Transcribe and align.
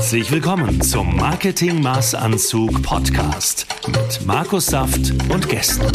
Herzlich 0.00 0.32
willkommen 0.32 0.80
zum 0.80 1.14
Marketing 1.14 1.82
Maßanzug 1.82 2.82
Podcast 2.82 3.66
mit 3.86 4.26
Markus 4.26 4.64
Saft 4.64 5.12
und 5.30 5.46
Gästen. 5.46 5.92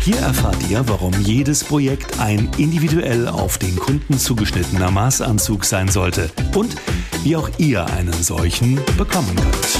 Hier 0.00 0.16
erfahrt 0.16 0.56
ihr, 0.70 0.88
warum 0.88 1.12
jedes 1.20 1.62
Projekt 1.62 2.18
ein 2.18 2.48
individuell 2.56 3.28
auf 3.28 3.58
den 3.58 3.76
Kunden 3.76 4.16
zugeschnittener 4.16 4.90
Maßanzug 4.90 5.66
sein 5.66 5.88
sollte 5.88 6.30
und 6.56 6.76
wie 7.24 7.36
auch 7.36 7.50
ihr 7.58 7.84
einen 7.88 8.14
solchen 8.14 8.80
bekommen 8.96 9.36
könnt. 9.36 9.78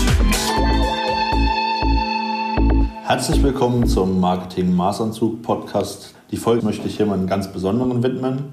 Herzlich 3.05 3.43
willkommen 3.43 3.87
zum 3.87 4.21
Marketing 4.21 4.71
Maßanzug 4.77 5.41
Podcast. 5.41 6.15
Die 6.31 6.37
Folge 6.37 6.67
möchte 6.67 6.87
ich 6.87 6.99
jemandem 6.99 7.27
ganz 7.27 7.51
Besonderen 7.51 8.03
widmen, 8.03 8.53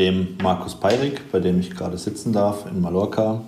dem 0.00 0.28
Markus 0.42 0.74
Peirik, 0.74 1.30
bei 1.30 1.40
dem 1.40 1.60
ich 1.60 1.70
gerade 1.70 1.98
sitzen 1.98 2.32
darf 2.32 2.64
in 2.66 2.80
Mallorca. 2.80 3.42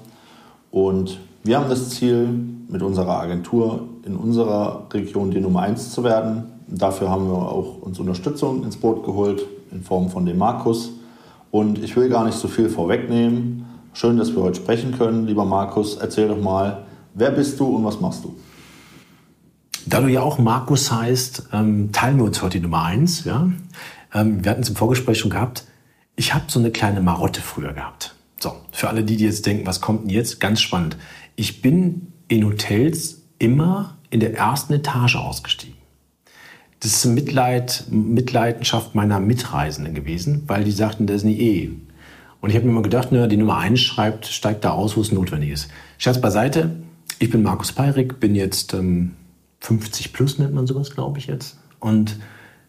Und 0.70 1.19
wir 1.45 1.59
haben 1.59 1.70
das 1.70 1.88
Ziel, 1.91 2.29
mit 2.69 2.83
unserer 2.83 3.20
Agentur 3.20 3.88
in 4.05 4.16
unserer 4.16 4.87
Region 4.93 5.30
die 5.30 5.41
Nummer 5.41 5.60
1 5.60 5.93
zu 5.93 6.05
werden. 6.05 6.45
Dafür 6.66 7.10
haben 7.10 7.29
wir 7.29 7.37
auch 7.37 7.83
uns 7.83 7.98
Unterstützung 7.98 8.65
ins 8.65 8.77
Boot 8.77 9.05
geholt 9.05 9.46
in 9.70 9.83
Form 9.83 10.09
von 10.10 10.24
dem 10.24 10.38
Markus. 10.38 10.91
Und 11.51 11.83
ich 11.83 11.96
will 11.96 12.09
gar 12.09 12.24
nicht 12.24 12.37
so 12.37 12.48
viel 12.48 12.69
vorwegnehmen. 12.69 13.66
Schön, 13.93 14.16
dass 14.16 14.34
wir 14.34 14.43
heute 14.43 14.60
sprechen 14.60 14.96
können. 14.96 15.27
Lieber 15.27 15.45
Markus, 15.45 15.96
erzähl 15.96 16.29
doch 16.29 16.41
mal, 16.41 16.84
wer 17.15 17.30
bist 17.30 17.60
du 17.60 17.77
und 17.77 17.84
was 17.84 18.01
machst 18.01 18.24
du? 18.24 18.34
Da 19.87 20.01
du 20.01 20.09
ja 20.09 20.23
auch 20.23 20.38
Markus 20.38 20.93
heißt, 20.93 21.48
ähm, 21.52 21.93
teilen 21.93 22.19
wir 22.19 22.24
uns 22.24 22.43
heute 22.43 22.59
die 22.59 22.62
Nummer 22.62 22.82
eins. 22.84 23.24
Ja? 23.24 23.51
Ähm, 24.15 24.45
wir 24.45 24.51
hatten 24.51 24.62
es 24.62 24.69
im 24.71 24.77
Vorgespräch 24.77 25.19
schon 25.19 25.30
gehabt. 25.30 25.65
Ich 26.23 26.33
habe 26.33 26.45
so 26.47 26.61
eine 26.61 26.71
kleine 26.71 27.01
Marotte 27.01 27.41
früher 27.41 27.73
gehabt. 27.73 28.15
So, 28.39 28.55
für 28.71 28.89
alle 28.89 29.03
die, 29.03 29.17
die 29.17 29.25
jetzt 29.25 29.45
denken, 29.45 29.67
was 29.67 29.80
kommt 29.80 30.03
denn 30.03 30.11
jetzt? 30.11 30.39
Ganz 30.39 30.61
spannend. 30.61 30.96
Ich 31.35 31.63
bin 31.63 32.13
in 32.29 32.45
Hotels 32.45 33.23
immer 33.41 33.99
in 34.09 34.21
der 34.21 34.37
ersten 34.37 34.73
Etage 34.73 35.16
ausgestiegen. 35.16 35.74
Das 36.79 36.93
ist 36.93 37.05
Mitleid, 37.07 37.87
Mitleidenschaft 37.91 38.95
meiner 38.95 39.19
Mitreisenden 39.19 39.95
gewesen, 39.95 40.45
weil 40.46 40.63
die 40.63 40.71
sagten, 40.71 41.09
das 41.09 41.16
ist 41.16 41.24
eine 41.24 41.35
Ehe. 41.35 41.73
Und 42.41 42.51
ich 42.51 42.55
habe 42.55 42.66
mir 42.66 42.71
immer 42.71 42.83
gedacht, 42.83 43.09
na, 43.11 43.27
die 43.27 43.37
Nummer 43.37 43.59
eins 43.59 43.80
schreibt, 43.80 44.27
steigt 44.27 44.65
da 44.65 44.71
aus, 44.71 44.96
wo 44.96 45.01
es 45.01 45.11
notwendig 45.11 45.51
ist. 45.51 45.71
Scherz 45.99 46.21
beiseite, 46.21 46.71
ich 47.18 47.30
bin 47.30 47.43
Markus 47.43 47.73
Peirik, 47.73 48.21
bin 48.21 48.37
jetzt 48.37 48.74
ähm, 48.74 49.16
50 49.59 50.13
plus 50.13 50.39
nennt 50.39 50.55
man 50.55 50.68
sowas, 50.68 50.93
glaube 50.93 51.18
ich 51.18 51.27
jetzt. 51.27 51.59
Und 51.80 52.21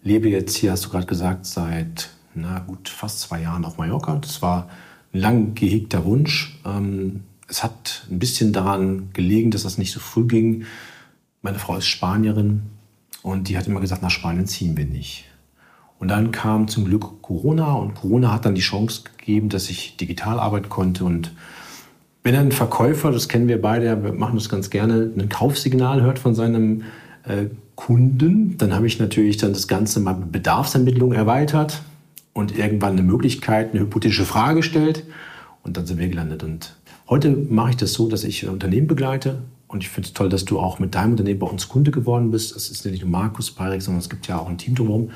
lebe 0.02 0.28
jetzt 0.28 0.56
hier, 0.56 0.72
hast 0.72 0.86
du 0.86 0.90
gerade 0.90 1.06
gesagt, 1.06 1.46
seit 1.46 2.10
na 2.36 2.60
gut 2.60 2.90
fast 2.90 3.20
zwei 3.20 3.42
Jahren 3.42 3.66
auf 3.66 3.78
Mallorca. 3.78 4.16
Das 4.16 4.42
war 4.42 4.70
ein 5.14 5.20
lang 5.20 5.56
gehegter 5.56 6.06
Wunsch. 6.06 6.60
Ähm, 6.66 7.24
es 7.48 7.64
hat 7.64 8.08
ein 8.10 8.20
bisschen 8.20 8.54
daran 8.54 9.10
gelegen, 9.14 9.52
dass 9.52 9.64
das 9.64 9.78
nicht 9.78 9.92
so 9.92 10.00
früh 10.00 10.26
ging. 10.26 10.66
Meine 11.42 11.60
Frau 11.60 11.78
ist 11.78 11.88
Spanierin 11.88 12.64
und 13.22 13.50
die 13.50 13.58
hat 13.58 13.68
immer 13.68 13.82
gesagt, 13.82 14.02
nach 14.02 14.12
Spanien 14.12 14.48
ziehen 14.48 14.78
wir 14.78 14.86
nicht. 14.86 15.26
Und 16.00 16.08
dann 16.10 16.32
kam 16.32 16.68
zum 16.68 16.86
Glück 16.86 17.22
Corona 17.22 17.74
und 17.74 17.96
Corona 17.96 18.32
hat 18.32 18.46
dann 18.46 18.56
die 18.56 18.62
Chance 18.62 19.04
gegeben, 19.18 19.50
dass 19.50 19.70
ich 19.70 19.98
digital 19.98 20.40
arbeiten 20.40 20.70
konnte 20.70 21.06
und 21.06 21.32
wenn 22.24 22.36
ein 22.36 22.52
Verkäufer, 22.54 23.12
das 23.12 23.28
kennen 23.28 23.50
wir 23.50 23.62
beide, 23.62 24.02
wir 24.02 24.14
machen 24.14 24.36
das 24.36 24.48
ganz 24.48 24.70
gerne, 24.70 25.12
ein 25.18 25.28
Kaufsignal 25.28 26.02
hört 26.02 26.20
von 26.20 26.34
seinem 26.36 26.84
äh, 27.26 27.48
Kunden, 27.76 28.58
dann 28.58 28.74
habe 28.74 28.88
ich 28.88 28.98
natürlich 29.00 29.38
dann 29.38 29.52
das 29.52 29.68
Ganze 29.68 30.00
mal 30.00 30.14
mit 30.16 30.32
Bedarfsermittlung 30.32 31.12
erweitert 31.12 31.82
und 32.34 32.58
irgendwann 32.58 32.94
eine 32.94 33.04
Möglichkeit, 33.04 33.72
eine 33.72 33.82
hypothetische 33.82 34.26
Frage 34.26 34.58
gestellt 34.58 35.06
und 35.64 35.78
dann 35.78 35.86
sind 35.86 36.00
wir 36.00 36.08
gelandet. 36.08 36.44
Und 36.44 36.76
heute 37.10 37.30
mache 37.30 37.72
ich 37.72 37.78
das 37.78 37.94
so, 37.94 38.10
dass 38.10 38.24
ich 38.24 38.48
Unternehmen 38.48 38.88
begleite 38.88 39.44
und 39.68 39.84
ich 39.84 39.90
finde 39.90 40.08
es 40.08 40.14
toll, 40.14 40.30
dass 40.30 40.46
du 40.46 40.60
auch 40.60 40.80
mit 40.80 40.96
deinem 40.96 41.12
Unternehmen 41.12 41.40
bei 41.40 41.48
uns 41.48 41.70
Kunde 41.70 41.92
geworden 41.92 42.32
bist. 42.32 42.56
Das 42.56 42.70
ist 42.70 42.86
nicht 42.86 43.02
nur 43.02 43.10
Markus 43.10 43.52
Pyrex, 43.52 43.86
sondern 43.86 44.02
es 44.02 44.10
gibt 44.10 44.28
ja 44.28 44.38
auch 44.38 44.48
ein 44.48 44.58
Team 44.58 44.76
drumherum. 44.76 45.12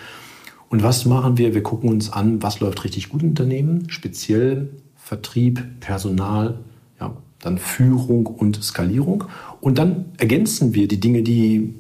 Und 0.70 0.84
was 0.84 1.06
machen 1.06 1.38
wir? 1.38 1.54
Wir 1.54 1.64
gucken 1.64 1.90
uns 1.90 2.12
an, 2.12 2.42
was 2.44 2.60
läuft 2.60 2.84
richtig 2.84 3.10
gut 3.10 3.24
im 3.24 3.30
Unternehmen, 3.30 3.90
speziell 3.90 4.70
Vertrieb, 4.96 5.64
Personal, 5.80 6.60
ja, 7.00 7.16
dann 7.40 7.58
Führung 7.58 8.26
und 8.26 8.62
Skalierung. 8.62 9.26
Und 9.62 9.78
dann 9.78 10.06
ergänzen 10.18 10.74
wir 10.74 10.88
die 10.88 11.00
Dinge, 11.00 11.24
die 11.24 11.76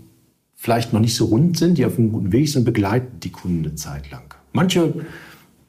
vielleicht 0.56 0.94
noch 0.94 1.02
nicht 1.02 1.16
so 1.16 1.26
rund 1.26 1.58
sind, 1.58 1.78
die 1.78 1.86
auf 1.86 1.97
einem 1.97 2.12
guten 2.12 2.31
Weg 2.31 2.47
sind, 2.47 2.64
begleiten 2.64 3.20
die 3.20 3.31
Kunden 3.31 3.66
eine 3.66 3.76
Zeit 3.76 4.09
lang. 4.09 4.34
Manche 4.53 4.94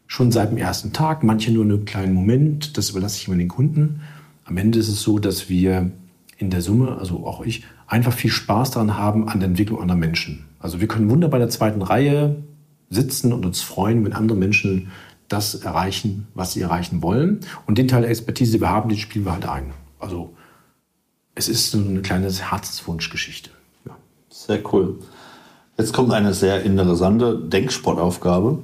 schon 0.08 0.32
seit 0.32 0.50
dem 0.50 0.58
ersten 0.58 0.92
Tag, 0.92 1.22
manche 1.22 1.52
nur 1.52 1.62
einen 1.62 1.84
kleinen 1.84 2.14
Moment. 2.14 2.76
Das 2.76 2.90
überlasse 2.90 3.18
ich 3.18 3.28
immer 3.28 3.36
den 3.36 3.48
Kunden. 3.48 4.00
Am 4.44 4.56
Ende 4.56 4.80
ist 4.80 4.88
es 4.88 5.02
so, 5.02 5.20
dass 5.20 5.48
wir 5.48 5.92
in 6.38 6.50
der 6.50 6.62
Summe, 6.62 6.96
also 6.98 7.24
auch 7.26 7.44
ich, 7.44 7.64
einfach 7.86 8.12
viel 8.12 8.30
Spaß 8.30 8.72
daran 8.72 8.96
haben 8.96 9.28
an 9.28 9.38
der 9.38 9.50
Entwicklung 9.50 9.80
anderer 9.80 9.98
Menschen. 9.98 10.46
Also 10.58 10.80
wir 10.80 10.88
können 10.88 11.10
wunderbar 11.10 11.38
in 11.38 11.46
der 11.46 11.50
zweiten 11.50 11.82
Reihe 11.82 12.36
sitzen 12.90 13.32
und 13.32 13.44
uns 13.44 13.60
freuen, 13.60 14.04
wenn 14.04 14.14
andere 14.14 14.36
Menschen 14.36 14.90
das 15.28 15.54
erreichen, 15.54 16.26
was 16.34 16.54
sie 16.54 16.62
erreichen 16.62 17.02
wollen. 17.02 17.40
Und 17.66 17.76
den 17.76 17.86
Teil 17.86 18.00
der 18.00 18.10
Expertise, 18.10 18.52
die 18.52 18.60
wir 18.62 18.70
haben, 18.70 18.88
den 18.88 18.98
spielen 18.98 19.26
wir 19.26 19.32
halt 19.32 19.46
ein. 19.46 19.72
Also 20.00 20.34
es 21.34 21.48
ist 21.48 21.70
so 21.70 21.78
eine 21.78 22.00
kleine 22.00 22.30
Herzenswunschgeschichte. 22.32 23.50
Ja. 23.86 23.96
Sehr 24.30 24.60
cool. 24.72 25.00
Jetzt 25.76 25.92
kommt 25.92 26.12
eine 26.12 26.32
sehr 26.32 26.62
interessante 26.62 27.38
Denksportaufgabe. 27.38 28.58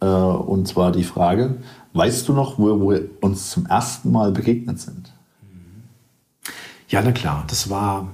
Äh, 0.00 0.06
und 0.06 0.66
zwar 0.66 0.92
die 0.92 1.04
Frage, 1.04 1.56
weißt 1.92 2.28
du 2.28 2.32
noch, 2.32 2.58
wo 2.58 2.90
wir 2.90 3.08
uns 3.20 3.50
zum 3.50 3.66
ersten 3.66 4.10
Mal 4.12 4.32
begegnet 4.32 4.80
sind? 4.80 5.12
Ja, 6.88 7.02
na 7.02 7.12
klar. 7.12 7.44
Das 7.48 7.70
war, 7.70 8.08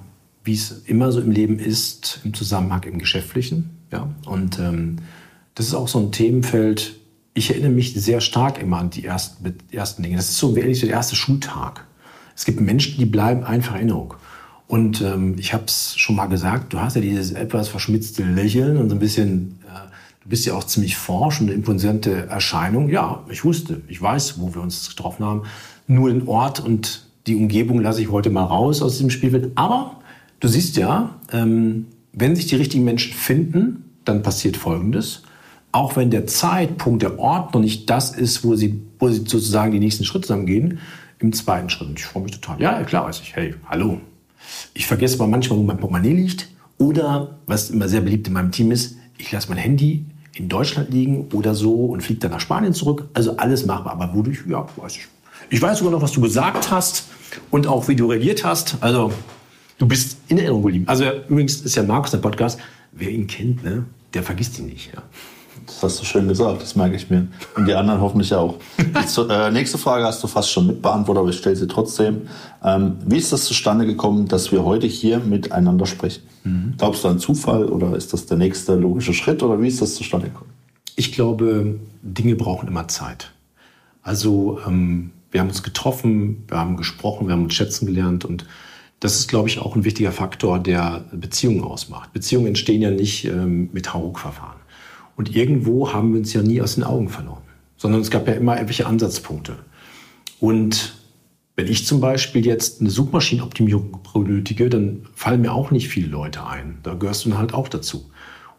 wie 0.45 0.55
es 0.55 0.83
immer 0.87 1.11
so 1.13 1.21
im 1.21 1.31
Leben 1.31 1.59
ist, 1.59 2.21
im 2.25 2.35
Zusammenhang 2.35 2.83
im 2.85 2.99
Geschäftlichen. 2.99 3.79
Ja? 3.91 4.09
Und 4.27 4.59
ähm, 4.59 4.97
das 5.55 5.67
ist 5.67 5.75
auch 5.75 5.89
so 5.89 5.99
ein 5.99 6.13
Themenfeld, 6.13 6.97
ich 7.33 7.51
erinnere 7.51 7.71
mich 7.71 7.95
sehr 7.95 8.21
stark 8.21 8.61
immer 8.61 8.79
an 8.79 8.91
die 8.91 9.05
ersten, 9.05 9.55
ersten 9.71 10.03
Dinge. 10.03 10.17
Das 10.17 10.31
ist 10.31 10.39
so 10.39 10.49
so 10.49 10.55
der 10.55 10.91
erste 10.91 11.17
Schultag. 11.17 11.87
Es 12.35 12.45
gibt 12.45 12.61
Menschen, 12.61 12.99
die 12.99 13.07
bleiben 13.07 13.45
einfach 13.45 13.73
in 13.73 13.81
Erinnerung. 13.81 14.15
Und 14.69 15.01
ähm, 15.01 15.37
ich 15.39 15.55
habe 15.55 15.65
es 15.67 15.97
schon 15.97 16.17
mal 16.17 16.27
gesagt, 16.27 16.73
du 16.73 16.81
hast 16.81 16.97
ja 16.97 17.01
dieses 17.01 17.33
etwas 17.33 17.69
verschmitzte 17.69 18.25
Lächeln 18.25 18.79
und 18.79 18.89
so 18.89 18.97
ein 18.97 18.99
bisschen, 18.99 19.59
du 20.27 20.31
bist 20.31 20.45
ja 20.45 20.55
auch 20.55 20.65
ziemlich 20.65 20.97
forsch 20.97 21.41
und 21.41 21.47
eine 21.47 21.55
imposante 21.55 22.27
Erscheinung. 22.27 22.89
Ja, 22.89 23.25
ich 23.31 23.45
wusste, 23.45 23.81
ich 23.89 24.03
weiß, 24.03 24.41
wo 24.41 24.55
wir 24.55 24.61
uns 24.61 24.89
getroffen 24.89 25.25
haben. 25.25 25.43
Nur 25.87 26.11
den 26.11 26.27
Ort 26.27 26.61
und 26.61 27.07
die 27.29 27.37
Umgebung 27.37 27.81
lasse 27.81 28.03
ich 28.03 28.11
heute 28.11 28.31
mal 28.31 28.45
raus 28.45 28.83
aus 28.83 28.93
diesem 28.93 29.11
Spielfeld. 29.11 29.53
Aber 29.55 30.01
du 30.41 30.49
siehst 30.49 30.77
ja, 30.77 31.15
ähm, 31.33 31.87
wenn 32.13 32.35
sich 32.35 32.47
die 32.47 32.57
richtigen 32.57 32.85
Menschen 32.85 33.13
finden, 33.15 33.85
dann 34.05 34.23
passiert 34.23 34.57
Folgendes 34.57 35.23
auch 35.77 35.95
wenn 35.95 36.11
der 36.11 36.27
Zeitpunkt, 36.27 37.03
der 37.03 37.19
Ort 37.19 37.53
noch 37.53 37.61
nicht 37.61 37.91
das 37.91 38.11
ist, 38.11 38.45
wo 38.45 38.57
sie, 38.57 38.81
wo 38.99 39.11
sie 39.11 39.19
sozusagen 39.19 39.73
die 39.73 39.79
nächsten 39.79 40.05
Schritte 40.05 40.23
zusammengehen, 40.23 40.79
im 41.19 41.35
zweiten 41.35 41.69
Schritt. 41.69 41.89
Und 41.89 41.99
ich 41.99 42.07
freue 42.07 42.23
mich 42.23 42.33
total. 42.33 42.61
Ja, 42.61 42.83
klar, 42.85 43.05
weiß 43.05 43.21
ich. 43.21 43.37
Hey, 43.37 43.55
hallo. 43.69 44.01
Ich 44.73 44.87
vergesse 44.87 45.17
aber 45.17 45.27
manchmal, 45.27 45.59
wo 45.59 45.63
mein 45.63 45.77
Portemonnaie 45.77 46.15
liegt. 46.15 46.49
Oder, 46.79 47.39
was 47.47 47.69
immer 47.69 47.89
sehr 47.89 48.01
beliebt 48.01 48.27
in 48.27 48.33
meinem 48.33 48.53
Team 48.53 48.71
ist, 48.71 48.97
ich 49.19 49.31
lasse 49.33 49.51
mein 49.51 49.59
Handy 49.59 50.07
in 50.39 50.49
Deutschland 50.49 50.91
liegen 50.91 51.29
oder 51.33 51.55
so 51.55 51.87
und 51.87 52.03
fliege 52.03 52.21
dann 52.21 52.31
nach 52.31 52.41
Spanien 52.41 52.75
zurück. 52.75 53.09
Also 53.15 53.37
alles 53.37 53.67
machbar. 53.67 53.93
Aber 53.93 54.15
wodurch, 54.15 54.45
ja, 54.49 54.67
weiß 54.77 54.97
ich. 54.97 55.07
Ich 55.51 55.63
weiß 55.63 55.79
sogar 55.79 55.93
noch, 55.93 56.03
was 56.03 56.13
du 56.13 56.21
gesagt 56.21 56.71
hast 56.71 57.09
und 57.51 57.67
auch 57.67 57.89
wie 57.89 57.97
du 57.97 58.07
reagiert 58.07 58.45
hast. 58.45 58.77
Also, 58.81 59.13
du 59.79 59.87
bist 59.87 60.19
in 60.29 60.39
Erinnerung 60.39 60.63
geblieben. 60.63 60.85
Also, 60.89 61.05
übrigens 61.29 61.61
ist 61.61 61.77
ja 61.77 61.83
Markus 61.83 62.11
der 62.11 62.19
Podcast. 62.19 62.59
Wer 62.93 63.11
ihn 63.11 63.27
kennt, 63.27 63.63
ne, 63.63 63.85
der 64.15 64.23
vergisst 64.23 64.59
ihn 64.59 64.67
nicht. 64.67 64.93
Ja. 64.95 65.03
Das 65.67 65.83
hast 65.83 66.01
du 66.01 66.05
schön 66.05 66.29
gesagt, 66.29 66.63
das 66.63 66.77
merke 66.77 66.97
ich 66.97 67.11
mir. 67.11 67.29
Und 67.57 67.67
die 67.67 67.75
anderen 67.75 68.01
hoffentlich 68.01 68.33
auch. 68.35 68.57
Die 68.79 69.21
äh, 69.21 69.51
nächste 69.51 69.79
Frage 69.79 70.05
hast 70.05 70.23
du 70.23 70.27
fast 70.27 70.51
schon 70.51 70.67
mitbeantwortet, 70.67 71.21
aber 71.21 71.31
ich 71.31 71.39
stelle 71.39 71.57
sie 71.57 71.67
trotzdem. 71.67 72.23
Ähm, 72.63 72.97
wie 73.05 73.17
ist 73.17 73.33
das 73.33 73.45
zustande 73.45 73.87
gekommen, 73.87 74.29
dass 74.29 74.53
wir 74.53 74.65
heute 74.65 74.87
hier 74.87 75.19
miteinander 75.19 75.87
sprechen? 75.87 76.23
Mhm. 76.45 76.75
Glaubst 76.79 77.05
du 77.05 77.09
an 77.09 77.19
Zufall 77.19 77.67
oder 77.67 77.97
ist 77.97 78.13
das 78.13 78.27
der 78.27 78.37
nächste 78.37 78.75
logische 78.75 79.15
Schritt 79.15 79.43
oder 79.43 79.61
wie 79.61 79.69
ist 79.69 79.83
das 79.83 79.95
zustande 79.95 80.29
gekommen? 80.29 80.51
Ich 80.95 81.13
glaube, 81.13 81.79
Dinge 82.03 82.37
brauchen 82.37 82.69
immer 82.69 82.89
Zeit. 82.89 83.33
Also 84.03 84.59
ähm, 84.67 85.11
wir 85.31 85.41
haben 85.41 85.49
uns 85.49 85.63
getroffen, 85.63 86.45
wir 86.49 86.59
haben 86.59 86.77
gesprochen, 86.77 87.27
wir 87.27 87.35
haben 87.35 87.45
uns 87.45 87.55
schätzen 87.55 87.87
gelernt 87.87 88.25
und 88.25 88.47
das 89.01 89.19
ist, 89.19 89.29
glaube 89.29 89.49
ich, 89.49 89.59
auch 89.59 89.77
ein 89.77 89.85
wichtiger 89.85 90.13
Faktor, 90.13 90.59
der 90.59 91.05
Beziehungen 91.13 91.63
ausmacht. 91.63 92.13
Beziehungen 92.13 92.47
entstehen 92.47 92.81
ja 92.81 92.91
nicht 92.91 93.27
ähm, 93.27 93.69
mit 93.73 93.93
Hauruck-Verfahren. 93.93 94.56
Und 95.17 95.35
irgendwo 95.35 95.93
haben 95.93 96.13
wir 96.13 96.21
uns 96.21 96.33
ja 96.33 96.43
nie 96.43 96.61
aus 96.61 96.77
den 96.77 96.85
Augen 96.85 97.09
verloren, 97.09 97.43
sondern 97.77 98.01
es 98.03 98.11
gab 98.11 98.29
ja 98.29 98.35
immer 98.35 98.55
irgendwelche 98.55 98.87
Ansatzpunkte. 98.87 99.57
Und 100.39 100.95
wenn 101.57 101.67
ich 101.67 101.87
zum 101.87 102.01
Beispiel 102.01 102.45
jetzt 102.45 102.81
eine 102.81 102.91
Suchmaschinenoptimierung 102.91 103.99
benötige, 104.13 104.69
dann 104.69 105.07
fallen 105.15 105.41
mir 105.41 105.53
auch 105.53 105.71
nicht 105.71 105.89
viele 105.89 106.09
Leute 106.09 106.47
ein. 106.47 106.79
Da 106.83 106.95
gehörst 106.95 107.25
du 107.25 107.31
dann 107.31 107.39
halt 107.39 107.55
auch 107.55 107.69
dazu. 107.69 108.11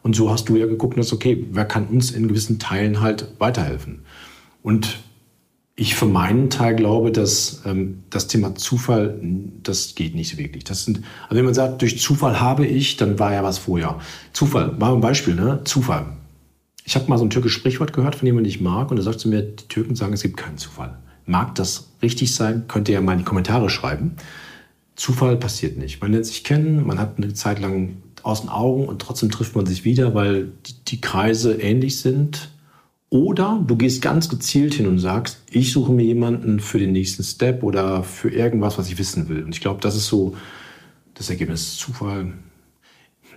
Und 0.01 0.15
so 0.15 0.31
hast 0.31 0.49
du 0.49 0.55
ja 0.55 0.65
geguckt 0.65 0.97
hast, 0.97 1.13
okay, 1.13 1.45
wer 1.51 1.65
kann 1.65 1.85
uns 1.85 2.09
in 2.11 2.27
gewissen 2.27 2.57
Teilen 2.57 3.01
halt 3.01 3.33
weiterhelfen? 3.37 4.01
Und 4.63 4.97
Ich 5.79 5.93
für 5.93 6.07
meinen 6.07 6.49
Teil 6.49 6.75
glaube, 6.75 7.11
dass 7.11 7.61
ähm, 7.63 8.01
das 8.09 8.27
Thema 8.27 8.55
Zufall, 8.55 9.19
das 9.61 9.93
geht 9.93 10.15
nicht 10.15 10.35
wirklich. 10.39 10.63
Das 10.63 10.85
sind, 10.85 11.03
also 11.25 11.35
wenn 11.35 11.45
man 11.45 11.53
sagt, 11.53 11.83
durch 11.83 11.99
Zufall 12.01 12.39
habe 12.41 12.65
ich, 12.65 12.97
dann 12.97 13.19
war 13.19 13.31
ja 13.31 13.43
was 13.43 13.59
vorher. 13.59 13.99
Zufall, 14.33 14.71
mal 14.79 14.95
ein 14.95 15.01
Beispiel, 15.01 15.35
ne? 15.35 15.61
Zufall. 15.65 16.07
Ich 16.87 16.95
habe 16.95 17.09
mal 17.09 17.17
so 17.17 17.25
ein 17.25 17.29
türkisches 17.29 17.59
Sprichwort 17.59 17.91
gehört 17.91 18.15
von 18.15 18.25
jemandem, 18.25 18.45
den 18.45 18.57
ich 18.57 18.61
mag, 18.61 18.91
und 18.91 18.97
er 18.97 19.03
sagt 19.03 19.19
zu 19.19 19.27
mir, 19.27 19.41
die 19.41 19.67
Türken 19.67 19.97
sagen, 19.97 20.13
es 20.13 20.21
gibt 20.21 20.37
keinen 20.37 20.57
Zufall. 20.57 20.97
Mag 21.25 21.53
das 21.55 21.89
richtig 22.01 22.33
sein? 22.33 22.63
Könnt 22.69 22.87
ihr 22.87 22.93
ja 22.93 23.01
mal 23.01 23.11
in 23.11 23.19
die 23.19 23.25
Kommentare 23.25 23.69
schreiben. 23.69 24.15
Zufall 24.95 25.35
passiert 25.35 25.77
nicht. 25.77 25.99
Man 26.01 26.13
lernt 26.13 26.25
sich 26.25 26.45
kennen, 26.45 26.87
man 26.87 26.97
hat 26.97 27.17
eine 27.17 27.33
Zeit 27.33 27.59
lang 27.59 27.97
aus 28.23 28.39
den 28.39 28.49
Augen 28.49 28.87
und 28.87 29.01
trotzdem 29.01 29.29
trifft 29.29 29.53
man 29.53 29.65
sich 29.65 29.83
wieder, 29.83 30.15
weil 30.15 30.53
die, 30.87 31.01
Kreise 31.01 31.55
ähnlich 31.55 31.99
sind 31.99 32.51
oder 33.09 33.61
du 33.67 33.75
gehst 33.75 34.01
ganz 34.01 34.29
gezielt 34.29 34.73
hin 34.75 34.87
und 34.87 34.99
sagst, 34.99 35.41
ich 35.51 35.73
suche 35.73 35.91
mir 35.91 36.05
jemanden 36.05 36.61
für 36.61 36.79
den 36.79 36.93
nächsten 36.93 37.23
Step 37.23 37.63
oder 37.63 38.01
für 38.03 38.29
irgendwas, 38.29 38.77
was 38.77 38.87
ich 38.87 38.97
wissen 38.97 39.27
will. 39.27 39.43
Und 39.43 39.53
ich 39.53 39.59
glaube, 39.59 39.81
das 39.81 39.97
ist 39.97 40.07
so 40.07 40.37
das 41.15 41.29
Ergebnis. 41.29 41.75
Zufall? 41.75 42.31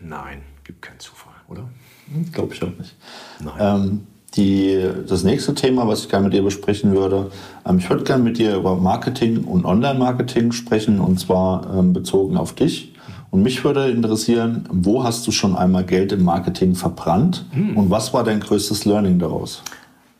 Nein, 0.00 0.42
gibt 0.62 0.82
keinen 0.82 1.00
Zufall, 1.00 1.34
oder? 1.48 1.68
Glaube 2.32 2.54
ich 2.54 2.62
auch 2.62 2.76
nicht. 2.78 2.94
Ähm, 3.58 4.00
die, 4.36 4.88
das 5.08 5.24
nächste 5.24 5.54
Thema, 5.54 5.88
was 5.88 6.02
ich 6.02 6.08
gerne 6.08 6.24
mit 6.24 6.34
dir 6.34 6.42
besprechen 6.42 6.92
würde, 6.94 7.30
ähm, 7.66 7.78
ich 7.78 7.90
würde 7.90 8.04
gerne 8.04 8.22
mit 8.22 8.38
dir 8.38 8.56
über 8.56 8.76
Marketing 8.76 9.44
und 9.44 9.64
Online-Marketing 9.64 10.52
sprechen 10.52 11.00
und 11.00 11.18
zwar 11.18 11.74
ähm, 11.76 11.92
bezogen 11.92 12.36
auf 12.36 12.54
dich. 12.54 12.94
Und 13.30 13.42
mich 13.42 13.64
würde 13.64 13.88
interessieren, 13.88 14.68
wo 14.72 15.04
hast 15.04 15.26
du 15.26 15.30
schon 15.30 15.56
einmal 15.56 15.84
Geld 15.84 16.12
im 16.12 16.24
Marketing 16.24 16.74
verbrannt 16.74 17.44
hm. 17.52 17.76
und 17.76 17.90
was 17.90 18.12
war 18.12 18.24
dein 18.24 18.40
größtes 18.40 18.84
Learning 18.84 19.18
daraus? 19.18 19.62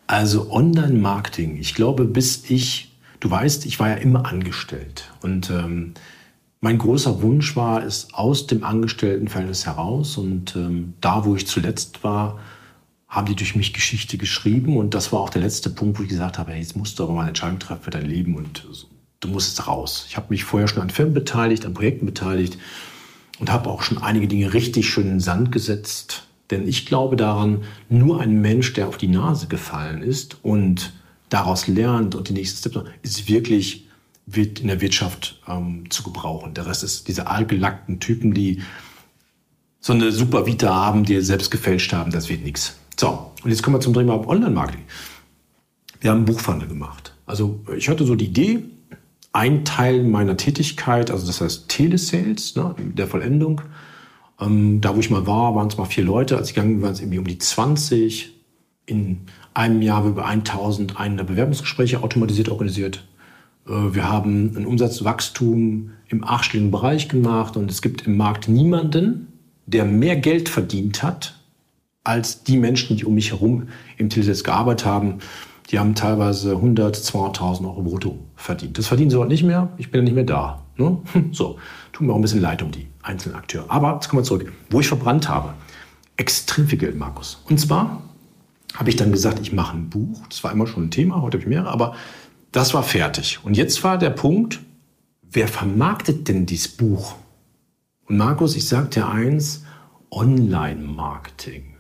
Also 0.07 0.51
Online-Marketing. 0.51 1.57
Ich 1.59 1.75
glaube, 1.75 2.05
bis 2.05 2.49
ich, 2.51 2.93
du 3.19 3.31
weißt, 3.31 3.67
ich 3.67 3.81
war 3.81 3.91
ja 3.91 3.95
immer 3.97 4.27
angestellt 4.27 5.11
und 5.23 5.51
ähm, 5.51 5.95
mein 6.61 6.79
großer 6.79 7.23
Wunsch 7.23 7.57
war 7.57 7.83
es 7.83 8.13
aus 8.13 8.47
dem 8.47 8.65
Angestelltenverhältnis 8.65 9.67
heraus 9.67 10.19
und 10.19 10.55
ähm, 10.57 10.95
da, 11.01 11.25
wo 11.25 11.35
ich 11.35 11.47
zuletzt 11.47 12.05
war, 12.05 12.39
haben 13.09 13.27
die 13.27 13.35
durch 13.35 13.57
mich 13.57 13.73
Geschichte 13.73 14.19
geschrieben 14.19 14.77
und 14.77 14.95
das 14.95 15.11
war 15.13 15.21
auch 15.21 15.31
der 15.31 15.43
letzte 15.43 15.71
Punkt, 15.71 15.99
wo 15.99 16.03
ich 16.03 16.11
gesagt 16.11 16.39
habe, 16.39 16.53
hey, 16.53 16.61
jetzt 16.61 16.77
musst 16.77 16.99
du 16.99 17.05
aber 17.05 17.15
mal 17.15 17.23
eine 17.23 17.31
Entscheidung 17.31 17.59
treffen 17.59 17.83
für 17.83 17.91
dein 17.91 18.07
Leben 18.07 18.37
und 18.37 18.67
du 19.21 19.29
musst 19.29 19.67
raus. 19.67 20.05
Ich 20.09 20.17
habe 20.17 20.27
mich 20.31 20.45
vorher 20.45 20.69
schon 20.69 20.83
an 20.83 20.91
Firmen 20.91 21.15
beteiligt, 21.15 21.65
an 21.65 21.75
Projekten 21.75 22.07
beteiligt 22.07 22.59
und 23.39 23.51
habe 23.51 23.71
auch 23.71 23.83
schon 23.83 23.99
einige 23.99 24.29
Dinge 24.29 24.53
richtig 24.53 24.89
schön 24.89 25.05
in 25.05 25.11
den 25.15 25.21
Sand 25.21 25.51
gesetzt. 25.51 26.29
Denn 26.51 26.69
ich 26.69 26.85
glaube 26.87 27.17
daran, 27.17 27.63
nur 27.89 28.21
ein 28.21 28.41
Mensch, 28.41 28.73
der 28.75 28.87
auf 28.87 28.97
die 28.97 29.09
Nase 29.09 29.47
gefallen 29.47 30.03
ist 30.03 30.39
und 30.43 30.93
daraus 31.31 31.69
lernt 31.69 32.15
und 32.15 32.29
die 32.29 32.33
nächsten 32.33 32.59
Steps, 32.59 32.91
ist 33.03 33.29
wirklich 33.29 33.89
in 34.37 34.69
der 34.69 34.81
Wirtschaft 34.81 35.41
ähm, 35.49 35.91
zu 35.91 36.03
gebrauchen. 36.03 36.55
Der 36.55 36.67
Rest 36.67 36.85
ist 36.85 37.09
diese 37.09 37.27
allgelackten 37.27 38.01
Typen, 38.01 38.35
die 38.35 38.63
so 39.81 39.93
eine 39.93 40.13
super 40.13 40.47
Vita 40.47 40.75
haben, 40.75 41.05
die 41.05 41.21
selbst 41.21 41.51
gefälscht 41.51 41.93
haben, 41.93 42.11
das 42.11 42.29
wird 42.29 42.45
nichts. 42.45 42.77
So, 42.99 43.33
und 43.43 43.51
jetzt 43.51 43.63
kommen 43.63 43.77
wir 43.77 43.81
zum 43.81 43.95
Thema 43.95 44.27
Online-Marketing. 44.27 44.85
Wir 46.01 46.11
haben 46.11 46.27
einen 46.27 46.69
gemacht. 46.69 47.15
Also 47.27 47.61
ich 47.77 47.89
hatte 47.89 48.05
so 48.05 48.15
die 48.15 48.27
Idee, 48.27 48.63
ein 49.33 49.65
Teil 49.65 50.03
meiner 50.03 50.37
Tätigkeit, 50.37 51.11
also 51.11 51.27
das 51.27 51.41
heißt 51.41 51.69
Telesales, 51.69 52.57
ne, 52.57 52.75
der 52.79 53.07
Vollendung. 53.07 53.63
Ähm, 54.41 54.81
da, 54.81 54.95
wo 54.97 55.01
ich 55.01 55.11
mal 55.11 55.27
war, 55.27 55.55
waren 55.55 55.69
es 55.69 55.77
mal 55.77 55.85
vier 55.85 56.05
Leute. 56.05 56.37
Als 56.37 56.49
ich 56.49 56.55
gegangen 56.55 56.77
bin, 56.77 56.83
waren 56.83 56.93
es 56.93 57.01
irgendwie 57.01 57.19
um 57.19 57.27
die 57.27 57.39
20. 57.39 58.35
In 58.87 59.21
einem 59.55 59.83
Jahr 59.83 59.99
haben 59.99 60.05
wir 60.07 60.11
über 60.13 60.27
1000 60.27 60.99
eine 60.99 61.25
Bewerbungsgespräche 61.25 62.03
automatisiert 62.03 62.49
organisiert. 62.49 63.07
Äh, 63.71 63.95
wir 63.95 64.11
haben 64.11 64.57
ein 64.57 64.67
Umsatzwachstum 64.67 65.93
im 66.09 66.25
achtstelligen 66.25 66.71
Bereich 66.71 67.09
gemacht 67.09 67.57
und 67.57 67.71
es 67.71 67.81
gibt 67.83 68.07
im 68.07 68.17
Markt 68.17 68.49
niemanden, 68.49 69.29
der 69.67 69.85
mehr 69.85 70.17
Geld 70.17 70.49
verdient 70.49 71.03
hat 71.03 71.37
als 72.03 72.43
die 72.43 72.57
Menschen, 72.57 72.97
die 72.97 73.05
um 73.05 73.15
mich 73.15 73.31
herum 73.31 73.69
im 73.97 74.09
Telesales 74.09 74.43
gearbeitet 74.43 74.87
haben. 74.87 75.19
Die 75.71 75.79
haben 75.79 75.95
teilweise 75.95 76.53
100, 76.53 76.97
200.000 76.97 77.65
Euro 77.65 77.83
brutto 77.83 78.19
verdient. 78.35 78.77
Das 78.77 78.89
verdienen 78.89 79.11
sie 79.11 79.19
heute 79.19 79.29
nicht 79.29 79.45
mehr. 79.45 79.69
Ich 79.77 79.91
bin 79.91 80.01
ja 80.01 80.05
nicht 80.05 80.15
mehr 80.15 80.25
da. 80.25 80.63
Ne? 80.77 80.99
So, 81.33 81.59
tut 81.93 82.07
mir 82.07 82.13
auch 82.13 82.17
ein 82.17 82.23
bisschen 82.23 82.41
leid 82.41 82.63
um 82.63 82.73
die 82.73 82.89
einzelnen 83.03 83.37
Akteure. 83.37 83.67
Aber 83.69 83.95
jetzt 83.95 84.09
kommen 84.09 84.23
wir 84.23 84.25
zurück. 84.27 84.53
Wo 84.71 84.81
ich 84.81 84.89
verbrannt 84.89 85.29
habe. 85.29 85.55
Extrem 86.17 86.67
viel 86.67 86.79
Geld, 86.79 86.99
Markus. 86.99 87.43
Und 87.49 87.61
zwar 87.61 88.03
habe 88.75 88.91
ich 88.91 88.97
dann 88.97 89.13
gesagt, 89.13 89.39
ich 89.41 89.53
mache 89.53 89.77
ein 89.77 89.91
Buch. 89.91 90.23
Das 90.29 90.43
war 90.43 90.51
immer 90.51 90.67
schon 90.67 90.85
ein 90.85 90.91
Thema. 90.91 91.23
Heute 91.23 91.39
habe 91.39 91.43
ich 91.45 91.49
mehrere. 91.49 91.71
Aber 91.71 91.95
das 92.53 92.75
war 92.75 92.83
fertig. 92.83 93.41
Und 93.45 93.57
jetzt 93.57 93.83
war 93.85 93.99
der 93.99 94.11
Punkt, 94.11 94.61
wer 95.23 95.49
vermarktet 95.49 96.29
denn 96.29 96.47
dieses 96.47 96.69
Buch? 96.69 97.15
Und 98.07 98.17
Markus, 98.17 98.57
ich 98.57 98.69
dir 98.91 99.09
eins, 99.09 99.65
Online-Marketing 100.11 101.71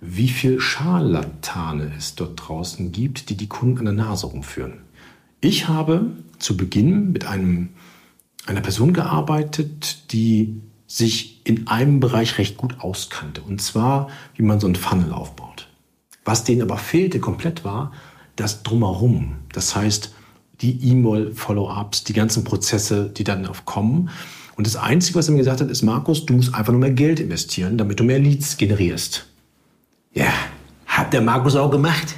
wie 0.00 0.28
viel 0.28 0.60
Scharlatane 0.60 1.92
es 1.96 2.14
dort 2.14 2.48
draußen 2.48 2.90
gibt, 2.90 3.28
die 3.28 3.36
die 3.36 3.48
Kunden 3.48 3.86
an 3.86 3.96
der 3.96 4.06
Nase 4.06 4.26
rumführen. 4.26 4.80
Ich 5.40 5.68
habe 5.68 6.06
zu 6.38 6.56
Beginn 6.56 7.12
mit 7.12 7.26
einem, 7.26 7.70
einer 8.46 8.62
Person 8.62 8.92
gearbeitet, 8.92 10.12
die 10.12 10.60
sich 10.86 11.46
in 11.46 11.68
einem 11.68 12.00
Bereich 12.00 12.38
recht 12.38 12.56
gut 12.56 12.80
auskannte. 12.80 13.42
Und 13.42 13.60
zwar, 13.60 14.08
wie 14.34 14.42
man 14.42 14.58
so 14.58 14.66
einen 14.66 14.76
Funnel 14.76 15.12
aufbaut. 15.12 15.68
Was 16.24 16.44
denen 16.44 16.62
aber 16.62 16.78
fehlte 16.78 17.20
komplett 17.20 17.64
war, 17.64 17.92
das 18.40 18.62
drumherum. 18.62 19.36
Das 19.52 19.76
heißt, 19.76 20.12
die 20.60 20.90
E-Mail-Follow-ups, 20.90 22.04
die 22.04 22.12
ganzen 22.12 22.44
Prozesse, 22.44 23.10
die 23.14 23.24
dann 23.24 23.48
kommen. 23.64 24.10
Und 24.56 24.66
das 24.66 24.76
Einzige, 24.76 25.18
was 25.18 25.28
er 25.28 25.32
mir 25.32 25.38
gesagt 25.38 25.60
hat, 25.60 25.70
ist, 25.70 25.82
Markus, 25.82 26.26
du 26.26 26.34
musst 26.34 26.54
einfach 26.54 26.72
nur 26.72 26.80
mehr 26.80 26.90
Geld 26.90 27.20
investieren, 27.20 27.78
damit 27.78 27.98
du 27.98 28.04
mehr 28.04 28.18
Leads 28.18 28.56
generierst. 28.56 29.26
Ja, 30.12 30.32
hat 30.86 31.12
der 31.12 31.22
Markus 31.22 31.56
auch 31.56 31.70
gemacht. 31.70 32.16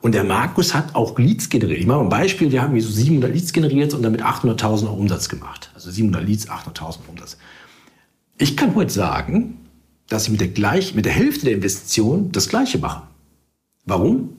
Und 0.00 0.12
der 0.14 0.24
Markus 0.24 0.74
hat 0.74 0.94
auch 0.94 1.16
Leads 1.18 1.48
generiert. 1.48 1.78
Ich 1.78 1.86
mache 1.86 1.98
mal 1.98 2.04
ein 2.04 2.08
Beispiel, 2.08 2.48
die 2.48 2.60
haben 2.60 2.78
so 2.80 2.90
700 2.90 3.32
Leads 3.32 3.52
generiert 3.52 3.94
und 3.94 4.02
damit 4.02 4.22
800.000 4.22 4.84
Euro 4.84 4.94
Umsatz 4.94 5.28
gemacht. 5.28 5.70
Also 5.74 5.90
700 5.90 6.26
Leads, 6.26 6.48
800.000 6.48 6.80
Euro 6.80 7.10
Umsatz. 7.10 7.36
Ich 8.38 8.56
kann 8.56 8.74
heute 8.74 8.92
sagen, 8.92 9.58
dass 10.08 10.24
ich 10.24 10.30
mit 10.30 10.40
der, 10.40 10.48
gleich, 10.48 10.94
mit 10.94 11.04
der 11.04 11.12
Hälfte 11.12 11.44
der 11.44 11.54
Investition 11.54 12.32
das 12.32 12.48
Gleiche 12.48 12.78
mache. 12.78 13.02
Warum? 13.84 14.30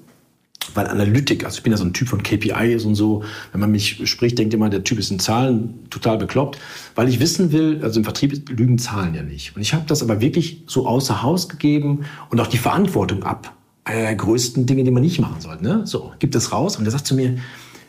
Weil 0.74 0.88
Analytik, 0.88 1.46
also 1.46 1.58
ich 1.58 1.64
bin 1.64 1.72
ja 1.72 1.78
so 1.78 1.84
ein 1.84 1.94
Typ 1.94 2.08
von 2.08 2.24
KPIs 2.24 2.86
und 2.86 2.96
so, 2.96 3.24
wenn 3.52 3.62
man 3.62 3.72
mich 3.72 4.02
spricht, 4.10 4.38
denkt 4.38 4.54
immer, 4.54 4.70
der 4.70 4.84
Typ 4.84 5.00
ist 5.00 5.12
in 5.12 5.20
Zahlen 5.20 5.88
total 5.90 6.18
bekloppt, 6.18 6.60
weil 6.96 7.10
ich 7.10 7.20
wissen 7.20 7.52
will, 7.52 7.82
also 7.84 8.00
im 8.00 8.04
Vertrieb 8.04 8.50
lügen 8.50 8.78
Zahlen 8.78 9.14
ja 9.14 9.24
nicht. 9.24 9.56
Und 9.56 9.62
ich 9.62 9.74
habe 9.74 9.84
das 9.88 10.02
aber 10.02 10.22
wirklich 10.22 10.64
so 10.68 10.88
außer 10.88 11.22
Haus 11.22 11.50
gegeben 11.50 12.06
und 12.30 12.40
auch 12.40 12.48
die 12.48 12.58
Verantwortung 12.58 13.24
ab. 13.24 13.54
Einer 13.84 14.02
der 14.04 14.16
größten 14.16 14.66
Dinge, 14.66 14.84
die 14.84 14.92
man 14.92 15.04
nicht 15.04 15.20
machen 15.20 15.42
sollte. 15.42 15.64
Ne? 15.64 15.82
So, 15.86 16.14
gibt 16.20 16.36
es 16.36 16.54
raus 16.54 16.78
und 16.78 16.86
der 16.86 16.92
sagt 16.92 17.06
zu 17.06 17.16
mir, 17.16 17.38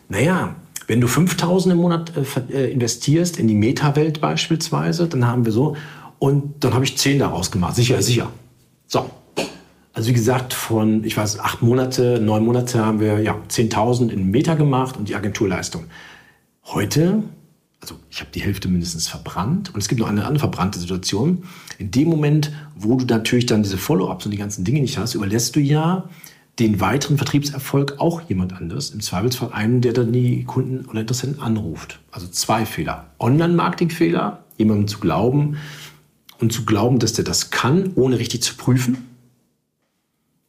naja, 0.09 0.57
wenn 0.87 1.01
du 1.01 1.07
5000 1.07 1.73
im 1.73 1.81
Monat 1.81 2.13
äh, 2.17 2.53
äh, 2.53 2.73
investierst 2.73 3.39
in 3.39 3.49
die 3.49 3.55
Meta-Welt 3.55 4.21
beispielsweise, 4.21 5.09
dann 5.09 5.27
haben 5.27 5.45
wir 5.45 5.53
so, 5.53 5.77
und 6.19 6.65
dann 6.65 6.75
habe 6.75 6.85
ich 6.85 6.97
10 6.97 7.19
daraus 7.19 7.51
gemacht. 7.51 7.77
Sicher, 7.77 8.01
sicher. 8.03 8.31
So, 8.87 9.11
also 9.95 10.09
wie 10.09 10.13
gesagt, 10.13 10.53
von, 10.53 11.05
ich 11.05 11.17
weiß, 11.17 11.39
acht 11.39 11.63
Monate, 11.63 12.21
neun 12.21 12.45
Monate 12.45 12.85
haben 12.85 12.99
wir 12.99 13.21
ja 13.21 13.37
10.000 13.49 14.09
in 14.11 14.29
Meter 14.31 14.57
gemacht 14.57 14.97
und 14.97 15.09
die 15.09 15.15
Agenturleistung. 15.15 15.85
Heute, 16.65 17.23
also 17.81 17.95
ich 18.11 18.19
habe 18.19 18.31
die 18.35 18.43
Hälfte 18.43 18.67
mindestens 18.67 19.07
verbrannt 19.07 19.73
und 19.73 19.81
es 19.81 19.87
gibt 19.87 20.01
noch 20.01 20.09
eine 20.09 20.25
andere 20.25 20.41
verbrannte 20.41 20.81
Situation. 20.81 21.45
In 21.79 21.93
dem 21.93 22.09
Moment, 22.09 22.51
wo 22.75 22.97
du 22.97 23.05
natürlich 23.05 23.47
dann 23.47 23.63
diese 23.63 23.79
Follow-ups 23.79 24.25
und 24.25 24.33
die 24.33 24.37
ganzen 24.37 24.65
Dinge 24.65 24.81
nicht 24.81 24.99
hast, 24.99 25.15
überlässt 25.15 25.55
du 25.55 25.61
ja 25.61 26.09
den 26.59 26.81
weiteren 26.81 27.17
Vertriebserfolg 27.17 27.95
auch 27.99 28.23
jemand 28.23 28.53
anders. 28.53 28.91
Im 28.91 29.01
Zweifelsfall 29.01 29.53
einen, 29.53 29.81
der 29.81 29.93
dann 29.93 30.13
die 30.13 30.43
Kunden 30.43 30.87
oder 30.87 31.01
Interessenten 31.01 31.41
anruft. 31.41 32.01
Also 32.11 32.27
zwei 32.27 32.67
Fehler. 32.67 33.11
Online-Marketing-Fehler, 33.21 34.45
jemandem 34.57 34.89
zu 34.89 34.99
glauben 34.99 35.57
und 36.41 36.53
zu 36.53 36.65
glauben, 36.65 36.99
dass 36.99 37.13
der 37.13 37.25
das 37.25 37.51
kann, 37.51 37.93
ohne 37.95 38.19
richtig 38.19 38.43
zu 38.43 38.57
prüfen 38.57 39.14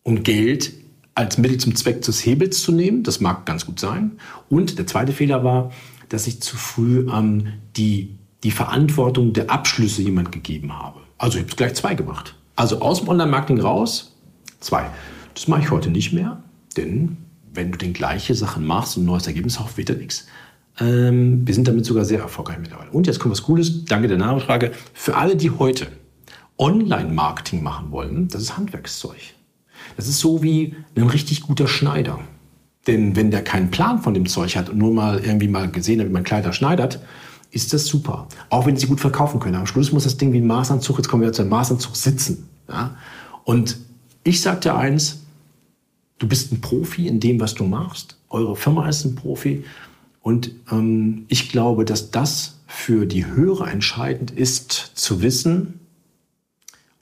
um 0.06 0.24
Geld 0.24 0.72
als 1.16 1.38
Mittel 1.38 1.58
zum 1.58 1.76
Zweck 1.76 2.02
des 2.04 2.26
Hebels 2.26 2.62
zu 2.62 2.72
nehmen. 2.72 3.04
Das 3.04 3.20
mag 3.20 3.46
ganz 3.46 3.66
gut 3.66 3.80
sein. 3.80 4.20
Und 4.50 4.78
der 4.78 4.88
zweite 4.88 5.12
Fehler 5.12 5.44
war, 5.44 5.72
dass 6.10 6.28
ich 6.28 6.42
zu 6.42 6.56
früh 6.56 7.08
ähm, 7.12 7.48
die, 7.76 8.16
die 8.44 8.52
Verantwortung 8.52 9.34
der 9.34 9.50
Abschlüsse 9.50 10.04
jemand 10.04 10.32
gegeben 10.32 10.78
habe. 10.78 11.02
Also 11.18 11.38
ich 11.38 11.46
habe 11.46 11.56
gleich 11.56 11.74
zwei 11.74 11.96
gemacht. 11.96 12.36
Also 12.56 12.80
aus 12.80 13.00
dem 13.00 13.10
Online-Marketing 13.10 13.60
raus, 13.60 14.16
zwei. 14.60 14.90
Das 15.34 15.48
mache 15.48 15.62
ich 15.62 15.72
heute 15.72 15.90
nicht 15.90 16.14
mehr, 16.14 16.44
denn 16.78 17.18
wenn 17.54 17.72
du 17.72 17.78
den 17.78 17.94
gleiche 17.94 18.36
Sachen 18.36 18.66
machst 18.66 18.98
und 18.98 19.04
ein 19.04 19.08
neues 19.08 19.28
Ergebnis 19.28 19.60
hast, 19.60 19.78
wird 19.78 19.90
ja 19.90 19.96
nichts. 19.96 20.28
Ähm, 20.80 21.48
wir 21.48 21.54
sind 21.54 21.68
damit 21.68 21.86
sogar 21.86 22.06
sehr 22.06 22.20
erfolgreich 22.20 22.60
mittlerweile. 22.60 22.92
Und 22.92 23.08
jetzt 23.08 23.20
kommt 23.20 23.32
was 23.32 23.44
Cooles, 23.44 23.86
danke 23.86 24.08
der 24.08 24.18
Nachfrage. 24.18 24.72
Für 24.94 25.16
alle, 25.16 25.36
die 25.36 25.50
heute 25.50 25.88
Online-Marketing 26.58 27.64
machen 27.64 27.92
wollen, 27.92 28.28
das 28.28 28.44
ist 28.44 28.58
Handwerkszeug. 28.58 29.36
Das 29.98 30.08
ist 30.08 30.20
so 30.20 30.44
wie 30.44 30.76
ein 30.96 31.08
richtig 31.08 31.42
guter 31.42 31.68
Schneider. 31.68 32.20
Denn 32.88 33.16
wenn 33.16 33.32
der 33.32 33.44
keinen 33.44 33.72
Plan 33.72 34.02
von 34.02 34.14
dem 34.14 34.28
Zeug 34.28 34.56
hat 34.56 34.70
und 34.70 34.78
nur 34.78 34.94
mal 34.94 35.20
irgendwie 35.20 35.48
mal 35.48 35.70
gesehen 35.70 36.00
hat, 36.00 36.08
wie 36.08 36.14
man 36.14 36.24
Kleider 36.24 36.54
schneidert, 36.54 37.00
ist 37.52 37.74
das 37.74 37.86
super. 37.86 38.28
Auch 38.50 38.66
wenn 38.66 38.78
sie 38.78 38.88
gut 38.88 39.00
verkaufen 39.00 39.40
können. 39.40 39.56
Am 39.56 39.66
Schluss 39.66 39.92
muss 39.92 40.04
das 40.04 40.18
Ding 40.18 40.34
wie 40.34 40.40
ein 40.40 40.48
Maßanzug, 40.48 40.98
jetzt 40.98 41.08
kommen 41.08 41.24
wir 41.24 41.34
zum 41.34 41.50
Maßanzug, 41.50 41.96
sitzen. 41.96 42.50
Ja? 42.68 42.96
Und 43.44 43.78
ich 44.24 44.42
sage 44.42 44.60
dir 44.60 44.76
eins, 44.76 45.24
du 46.20 46.28
bist 46.28 46.52
ein 46.52 46.62
Profi 46.62 47.08
in 47.08 47.20
dem, 47.20 47.40
was 47.40 47.56
du 47.56 47.64
machst. 47.64 48.18
Eure 48.30 48.56
Firma 48.56 48.88
ist 48.90 49.06
ein 49.06 49.16
Profi. 49.16 49.64
Und 50.22 50.52
ähm, 50.72 51.26
ich 51.28 51.50
glaube, 51.50 51.86
dass 51.86 52.12
das 52.12 52.60
für 52.68 53.06
die 53.06 53.26
Hörer 53.26 53.72
entscheidend 53.72 54.32
ist, 54.32 54.72
zu 54.96 55.22
wissen, 55.22 55.80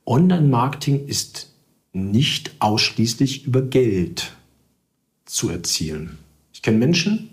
Online-Marketing 0.06 1.08
ist 1.08 1.52
nicht 1.93 2.55
ausschließlich 2.59 3.45
über 3.45 3.62
Geld 3.62 4.33
zu 5.25 5.50
erzielen. 5.50 6.17
Ich 6.51 6.62
kenne 6.62 6.77
Menschen, 6.77 7.29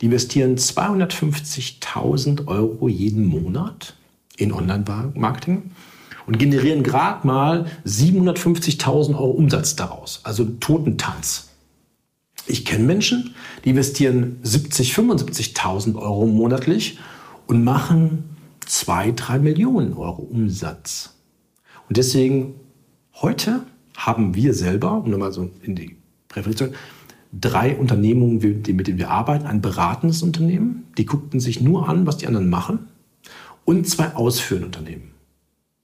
die 0.00 0.06
investieren 0.06 0.56
250.000 0.56 2.46
Euro 2.46 2.88
jeden 2.88 3.24
Monat 3.24 3.94
in 4.36 4.52
Online-Marketing 4.52 5.70
und 6.26 6.38
generieren 6.38 6.82
gerade 6.82 7.26
mal 7.26 7.66
750.000 7.86 9.14
Euro 9.14 9.30
Umsatz 9.30 9.76
daraus. 9.76 10.20
Also 10.24 10.44
Totentanz. 10.44 11.48
Ich 12.46 12.64
kenne 12.64 12.84
Menschen, 12.84 13.34
die 13.64 13.70
investieren 13.70 14.38
70, 14.42 14.94
75.000 14.94 15.96
Euro 15.96 16.26
monatlich 16.26 16.98
und 17.46 17.64
machen 17.64 18.36
2, 18.66 19.12
3 19.12 19.38
Millionen 19.38 19.94
Euro 19.94 20.22
Umsatz. 20.22 21.14
Und 21.88 21.96
deswegen 21.96 22.54
heute 23.14 23.64
haben 24.06 24.34
wir 24.34 24.54
selber, 24.54 25.02
um 25.02 25.10
nochmal 25.10 25.32
so 25.32 25.50
in 25.62 25.74
die 25.74 25.96
Präferenz 26.28 26.62
drei 27.32 27.76
Unternehmungen, 27.76 28.38
mit 28.38 28.86
denen 28.86 28.98
wir 28.98 29.10
arbeiten. 29.10 29.46
Ein 29.46 29.62
beratendes 29.62 30.22
Unternehmen, 30.22 30.84
die 30.98 31.06
guckten 31.06 31.40
sich 31.40 31.60
nur 31.60 31.88
an, 31.88 32.06
was 32.06 32.18
die 32.18 32.26
anderen 32.26 32.50
machen. 32.50 32.88
Und 33.64 33.88
zwei 33.88 34.14
ausführende 34.14 34.66
Unternehmen. 34.66 35.12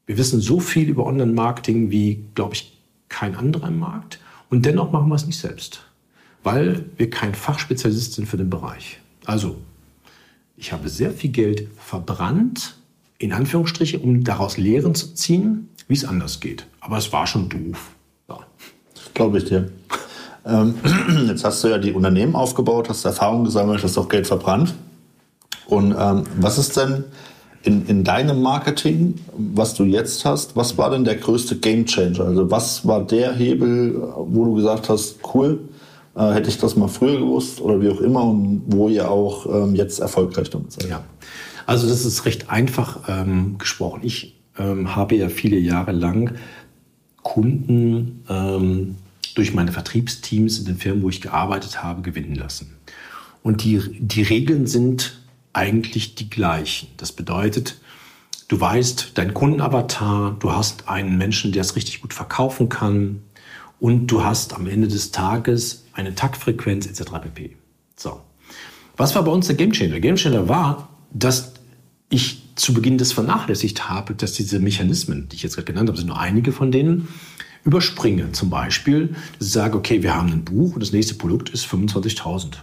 Wir 0.07 0.19
wissen 0.19 0.41
so 0.41 0.61
viel 0.61 0.89
über 0.89 1.07
Online-Marketing 1.07 1.91
wie, 1.91 2.25
glaube 2.35 2.55
ich, 2.55 2.77
kein 3.09 3.37
anderer 3.37 3.69
im 3.69 3.79
Markt. 3.79 4.19
Und 4.51 4.67
dennoch 4.67 4.91
machen 4.91 5.09
wir 5.09 5.15
es 5.15 5.27
nicht 5.27 5.39
selbst, 5.39 5.83
weil 6.43 6.87
wir 6.97 7.11
kein 7.11 7.35
Fachspezialist 7.35 8.15
sind 8.15 8.27
für 8.27 8.37
den 8.37 8.51
Bereich. 8.51 9.01
Also, 9.27 9.57
ich 10.57 10.73
habe 10.73 10.89
sehr 10.89 11.13
viel 11.13 11.31
Geld 11.31 11.69
verbrannt, 11.77 12.77
in 13.19 13.33
Anführungsstriche, 13.33 13.99
um 13.99 14.25
daraus 14.25 14.57
Lehren 14.57 14.95
zu 14.95 15.15
ziehen, 15.15 15.69
wie 15.87 15.95
es 15.95 16.05
anders 16.05 16.41
geht. 16.41 16.67
Aber 16.81 16.99
es 16.99 17.13
war 17.13 17.27
schon 17.27 17.49
doof. 17.49 17.95
Glaube 19.19 19.39
ich 19.39 19.47
dir. 19.47 19.69
Ähm, 20.47 20.77
jetzt 21.27 21.45
hast 21.45 21.65
du 21.65 21.69
ja 21.69 21.79
die 21.79 21.91
Unternehmen 21.93 22.37
aufgebaut, 22.37 22.89
hast 22.89 23.05
Erfahrungen 23.05 23.45
gesammelt, 23.45 23.83
hast 23.83 23.99
auch 23.99 24.09
Geld 24.09 24.29
verbrannt. 24.29 24.75
Und 25.67 25.93
ähm, 25.99 26.23
was 26.41 26.57
ist 26.57 26.77
denn 26.77 27.03
in, 27.65 27.85
in 27.87 28.05
deinem 28.05 28.41
Marketing, 28.41 29.17
was 29.37 29.75
du 29.75 29.83
jetzt 29.83 30.25
hast, 30.25 30.55
was 30.55 30.79
war 30.79 30.91
denn 30.91 31.03
der 31.03 31.17
größte 31.17 31.57
Game 31.57 31.85
Changer? 31.85 32.27
Also 32.27 32.49
was 32.49 32.87
war 32.87 33.05
der 33.05 33.35
Hebel, 33.35 34.01
wo 34.17 34.45
du 34.45 34.55
gesagt 34.55 34.89
hast, 34.89 35.17
cool, 35.35 35.59
äh, 36.15 36.31
hätte 36.31 36.49
ich 36.49 36.59
das 36.59 36.77
mal 36.77 36.87
früher 36.87 37.19
gewusst 37.19 37.61
oder 37.61 37.81
wie 37.81 37.89
auch 37.89 38.01
immer 38.01 38.23
und 38.23 38.63
wo 38.69 38.89
ihr 38.89 39.11
auch 39.11 39.47
ähm, 39.47 39.75
jetzt 39.75 39.99
erfolgreich 39.99 40.49
damit 40.51 40.71
seid? 40.71 40.89
Ja, 40.89 41.03
also 41.67 41.89
das 41.89 42.05
ist 42.05 42.25
recht 42.25 42.51
einfach 42.51 43.01
ähm, 43.09 43.57
gesprochen. 43.59 44.03
Ich 44.05 44.37
ähm, 44.57 44.95
habe 44.95 45.17
ja 45.17 45.29
viele 45.29 45.59
Jahre 45.59 45.91
lang 45.91 46.37
Kunden 47.25 48.25
ähm, 48.31 48.95
durch 49.38 49.54
meine 49.54 49.71
Vertriebsteams 49.71 50.59
in 50.59 50.64
den 50.64 50.76
Firmen, 50.76 51.04
wo 51.04 51.09
ich 51.09 51.21
gearbeitet 51.21 51.80
habe, 51.80 52.02
gewinnen 52.02 52.35
lassen. 52.35 52.75
Und 53.45 53.62
die, 53.62 53.80
die 54.00 54.23
Regeln 54.23 54.66
sind 54.66 55.21
eigentlich 55.52 56.16
die 56.16 56.28
gleichen. 56.28 56.88
Das 56.97 57.12
bedeutet, 57.12 57.80
du 58.49 58.61
weißt, 58.61 59.12
dein 59.14 59.35
Kundenavatar, 59.35 60.37
du 60.40 60.50
hast 60.50 60.88
einen 60.88 61.16
Menschen, 61.18 61.52
der 61.52 61.61
es 61.61 61.76
richtig 61.76 62.00
gut 62.00 62.14
verkaufen 62.14 62.68
kann 62.68 63.23
und 63.78 64.09
du 64.09 64.25
hast 64.25 64.54
am 64.54 64.66
Ende 64.66 64.88
des 64.88 65.12
Tages 65.12 65.85
eine 65.92 66.16
Taktfrequenz 66.16 66.87
etc. 66.87 67.12
pp. 67.23 67.57
So. 67.95 68.21
Was 68.97 69.14
war 69.14 69.23
bei 69.23 69.30
uns 69.30 69.47
der 69.47 69.54
Gamechanger? 69.54 70.00
Gamechanger 70.00 70.49
war, 70.49 70.88
dass 71.12 71.52
ich 72.11 72.42
zu 72.57 72.75
Beginn 72.75 72.99
das 72.99 73.12
vernachlässigt 73.12 73.88
habe, 73.88 74.16
dass 74.16 74.33
diese 74.33 74.59
Mechanismen, 74.59 75.28
die 75.28 75.37
ich 75.37 75.45
jetzt 75.45 75.54
gerade 75.54 75.66
genannt 75.66 75.88
habe, 75.88 75.97
sind 75.97 76.09
nur 76.09 76.18
einige 76.18 76.50
von 76.50 76.73
denen, 76.73 77.07
überspringe. 77.65 78.33
Zum 78.33 78.50
Beispiel, 78.50 79.15
dass 79.38 79.49
ich 79.49 79.53
sage, 79.53 79.77
okay, 79.77 80.03
wir 80.03 80.15
haben 80.15 80.33
ein 80.33 80.45
Buch 80.45 80.75
und 80.75 80.81
das 80.81 80.93
nächste 80.93 81.15
Produkt 81.15 81.50
ist 81.50 81.67
25.000. 81.67 82.55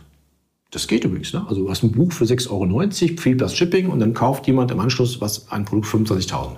Das 0.72 0.88
geht 0.88 1.06
übrigens. 1.06 1.34
Ne? 1.34 1.46
Also 1.48 1.64
du 1.64 1.70
hast 1.70 1.84
ein 1.84 1.92
Buch 1.92 2.12
für 2.12 2.26
6,90 2.26 2.50
Euro, 2.50 3.18
viel 3.22 3.36
plus 3.36 3.56
Shipping 3.56 3.90
und 3.90 4.00
dann 4.00 4.14
kauft 4.14 4.48
jemand 4.48 4.72
im 4.72 4.80
Anschluss 4.80 5.22
was 5.22 5.52
ein 5.52 5.66
Produkt 5.66 5.88
für 5.88 5.98
25.000. 5.98 6.58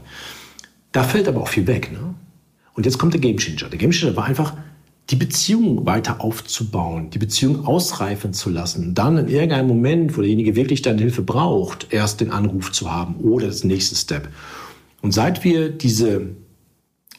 Da 0.91 1.03
fällt 1.03 1.27
aber 1.27 1.41
auch 1.41 1.49
viel 1.49 1.67
weg. 1.67 1.91
Ne? 1.91 2.15
Und 2.73 2.85
jetzt 2.85 2.97
kommt 2.97 3.13
der 3.13 3.21
Gamechanger. 3.21 3.69
Der 3.69 3.77
Gamechanger 3.77 4.15
war 4.15 4.25
einfach, 4.25 4.53
die 5.09 5.15
Beziehung 5.15 5.85
weiter 5.85 6.19
aufzubauen, 6.21 7.09
die 7.11 7.17
Beziehung 7.17 7.65
ausreifen 7.65 8.33
zu 8.33 8.49
lassen, 8.49 8.93
dann 8.93 9.17
in 9.17 9.27
irgendeinem 9.29 9.67
Moment, 9.67 10.17
wo 10.17 10.21
derjenige 10.21 10.55
wirklich 10.55 10.81
deine 10.81 10.99
Hilfe 10.99 11.21
braucht, 11.21 11.87
erst 11.91 12.19
den 12.19 12.31
Anruf 12.31 12.71
zu 12.71 12.91
haben 12.91 13.15
oder 13.15 13.47
das 13.47 13.63
nächste 13.63 13.95
Step. 13.95 14.27
Und 15.01 15.13
seit 15.13 15.43
wir 15.43 15.69
diese 15.69 16.31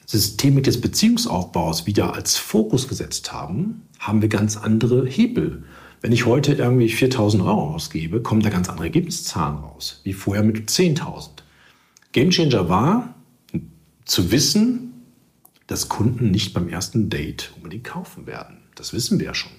Systemik 0.09 0.65
des 0.65 0.81
Beziehungsaufbaus 0.81 1.87
wieder 1.87 2.15
als 2.15 2.39
Fokus 2.39 2.89
gesetzt 2.89 3.31
haben, 3.31 3.83
haben 3.99 4.23
wir 4.23 4.31
ganz 4.31 4.57
andere 4.57 5.07
Hebel. 5.07 5.65
Wenn 6.01 6.13
ich 6.13 6.25
heute 6.25 6.55
irgendwie 6.55 6.89
4000 6.89 7.43
Euro 7.43 7.75
ausgebe, 7.75 8.23
kommen 8.23 8.41
da 8.41 8.49
ganz 8.49 8.71
andere 8.71 8.87
Ergebniszahlen 8.87 9.59
raus, 9.59 10.01
wie 10.05 10.15
vorher 10.15 10.43
mit 10.43 10.71
10.000. 10.71 11.29
Gamechanger 12.13 12.71
war 12.71 13.17
zu 14.07 14.31
wissen, 14.31 14.95
dass 15.67 15.91
Kunden 15.91 16.31
nicht 16.31 16.55
beim 16.55 16.71
ersten 16.71 17.11
Date 17.11 17.53
unbedingt 17.57 17.85
kaufen 17.85 18.27
werden. 18.27 18.57
Das 18.77 18.95
wissen 18.95 19.19
wir 19.19 19.27
ja 19.27 19.35
schon. 19.35 19.53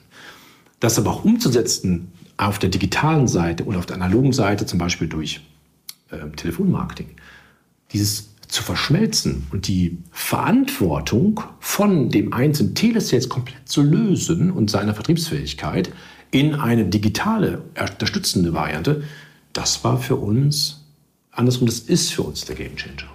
Das 0.80 0.98
aber 0.98 1.12
auch 1.12 1.26
umzusetzen 1.26 2.12
auf 2.38 2.58
der 2.58 2.72
digitalen 2.72 3.28
Seite 3.28 3.66
oder 3.66 3.78
auf 3.78 3.86
der 3.86 3.98
analogen 3.98 4.34
Seite, 4.34 4.66
zum 4.66 4.80
Beispiel 4.80 5.10
durch 5.10 5.42
äh, 6.10 6.28
Telefonmarketing, 6.36 7.18
dieses 7.92 8.29
zu 8.50 8.64
verschmelzen 8.64 9.48
und 9.52 9.68
die 9.68 10.00
Verantwortung 10.12 11.42
von 11.60 12.10
dem 12.10 12.34
einzelnen 12.34 12.74
Telesales 12.74 13.30
komplett 13.30 13.70
zu 13.70 13.84
lösen 13.84 14.52
und 14.52 14.72
seiner 14.72 14.96
Vertriebsfähigkeit 14.96 15.92
in 16.32 16.56
eine 16.56 16.86
digitale 16.86 17.62
unterstützende 17.80 18.54
Variante, 18.54 19.04
das 19.54 19.84
war 19.84 20.00
für 20.00 20.16
uns, 20.16 20.84
andersrum, 21.32 21.68
das 21.68 21.80
ist 21.80 22.12
für 22.12 22.24
uns 22.24 22.46
der 22.46 22.56
Gamechanger. 22.56 23.10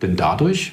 Denn 0.00 0.16
dadurch 0.16 0.72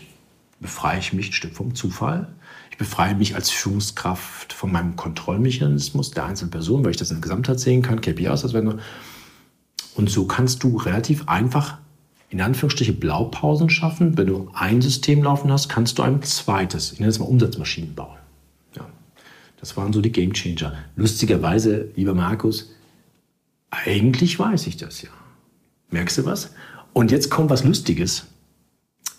befreie 0.61 0.99
ich 0.99 1.11
mich 1.11 1.29
ein 1.29 1.33
Stück 1.33 1.53
vom 1.53 1.75
Zufall. 1.75 2.33
Ich 2.71 2.77
befreie 2.77 3.15
mich 3.15 3.35
als 3.35 3.49
Führungskraft 3.49 4.53
von 4.53 4.71
meinem 4.71 4.95
Kontrollmechanismus 4.95 6.11
der 6.11 6.25
einzelnen 6.25 6.51
Person, 6.51 6.83
weil 6.83 6.91
ich 6.91 6.97
das 6.97 7.11
in 7.11 7.17
der 7.17 7.21
Gesamtheit 7.21 7.59
sehen 7.59 7.81
kann, 7.81 7.99
KPIs, 7.99 8.41
das 8.41 8.53
wäre 8.53 8.79
Und 9.95 10.09
so 10.09 10.25
kannst 10.25 10.63
du 10.63 10.77
relativ 10.77 11.27
einfach 11.27 11.79
in 12.29 12.41
Anführungsstriche 12.41 12.93
Blaupausen 12.93 13.69
schaffen. 13.69 14.17
Wenn 14.17 14.27
du 14.27 14.49
ein 14.53 14.81
System 14.81 15.23
laufen 15.23 15.51
hast, 15.51 15.69
kannst 15.69 15.97
du 15.97 16.03
ein 16.03 16.21
zweites, 16.23 16.91
ich 16.91 16.99
nenne 16.99 17.09
es 17.09 17.19
mal 17.19 17.25
Umsatzmaschinen 17.25 17.95
bauen. 17.95 18.17
Ja. 18.75 18.85
Das 19.59 19.77
waren 19.77 19.93
so 19.93 20.01
die 20.01 20.11
Game 20.11 20.33
Changer. 20.33 20.73
Lustigerweise, 20.95 21.89
lieber 21.95 22.13
Markus, 22.13 22.71
eigentlich 23.69 24.37
weiß 24.39 24.67
ich 24.67 24.77
das 24.77 25.01
ja. 25.01 25.09
Merkst 25.89 26.17
du 26.17 26.25
was? 26.25 26.53
Und 26.93 27.11
jetzt 27.11 27.29
kommt 27.29 27.49
was 27.49 27.63
Lustiges. 27.63 28.25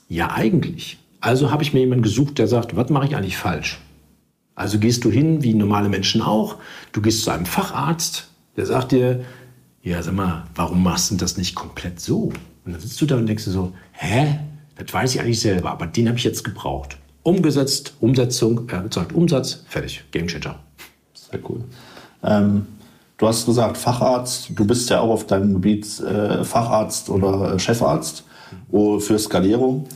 Ja, 0.08 0.32
eigentlich. 0.32 0.98
Also 1.20 1.50
habe 1.50 1.62
ich 1.62 1.72
mir 1.72 1.80
jemanden 1.80 2.02
gesucht, 2.02 2.38
der 2.38 2.46
sagt, 2.46 2.76
was 2.76 2.90
mache 2.90 3.06
ich 3.06 3.16
eigentlich 3.16 3.36
falsch? 3.36 3.80
Also 4.54 4.78
gehst 4.78 5.04
du 5.04 5.10
hin, 5.10 5.42
wie 5.42 5.54
normale 5.54 5.88
Menschen 5.88 6.20
auch, 6.20 6.56
du 6.92 7.00
gehst 7.00 7.22
zu 7.22 7.30
einem 7.30 7.46
Facharzt, 7.46 8.28
der 8.56 8.66
sagt 8.66 8.92
dir, 8.92 9.24
ja, 9.82 10.02
sag 10.02 10.14
mal, 10.14 10.46
warum 10.54 10.82
machst 10.82 11.10
du 11.10 11.14
das 11.14 11.36
nicht 11.36 11.54
komplett 11.54 12.00
so? 12.00 12.32
Und 12.68 12.74
dann 12.74 12.82
sitzt 12.82 13.00
du 13.00 13.06
da 13.06 13.16
und 13.16 13.26
denkst 13.26 13.46
du 13.46 13.50
so, 13.50 13.72
hä? 13.92 14.40
Das 14.76 14.92
weiß 14.92 15.14
ich 15.14 15.22
eigentlich 15.22 15.40
selber, 15.40 15.70
aber 15.70 15.86
den 15.86 16.06
habe 16.06 16.18
ich 16.18 16.24
jetzt 16.24 16.44
gebraucht. 16.44 16.98
Umgesetzt, 17.22 17.94
Umsetzung, 17.98 18.68
er 18.68 18.82
bezahlt 18.82 19.14
Umsatz, 19.14 19.64
fertig, 19.66 20.04
Gamechanger. 20.10 20.56
Sehr 21.14 21.40
cool. 21.48 21.64
Ähm, 22.22 22.66
du 23.16 23.26
hast 23.26 23.46
gesagt, 23.46 23.78
Facharzt, 23.78 24.50
du 24.54 24.66
bist 24.66 24.90
ja 24.90 25.00
auch 25.00 25.08
auf 25.08 25.26
deinem 25.26 25.54
Gebiet 25.54 25.98
äh, 26.00 26.44
Facharzt 26.44 27.08
oder 27.08 27.54
äh, 27.54 27.58
Chefarzt 27.58 28.24
mhm. 28.70 29.00
für 29.00 29.18
Skalierung. 29.18 29.86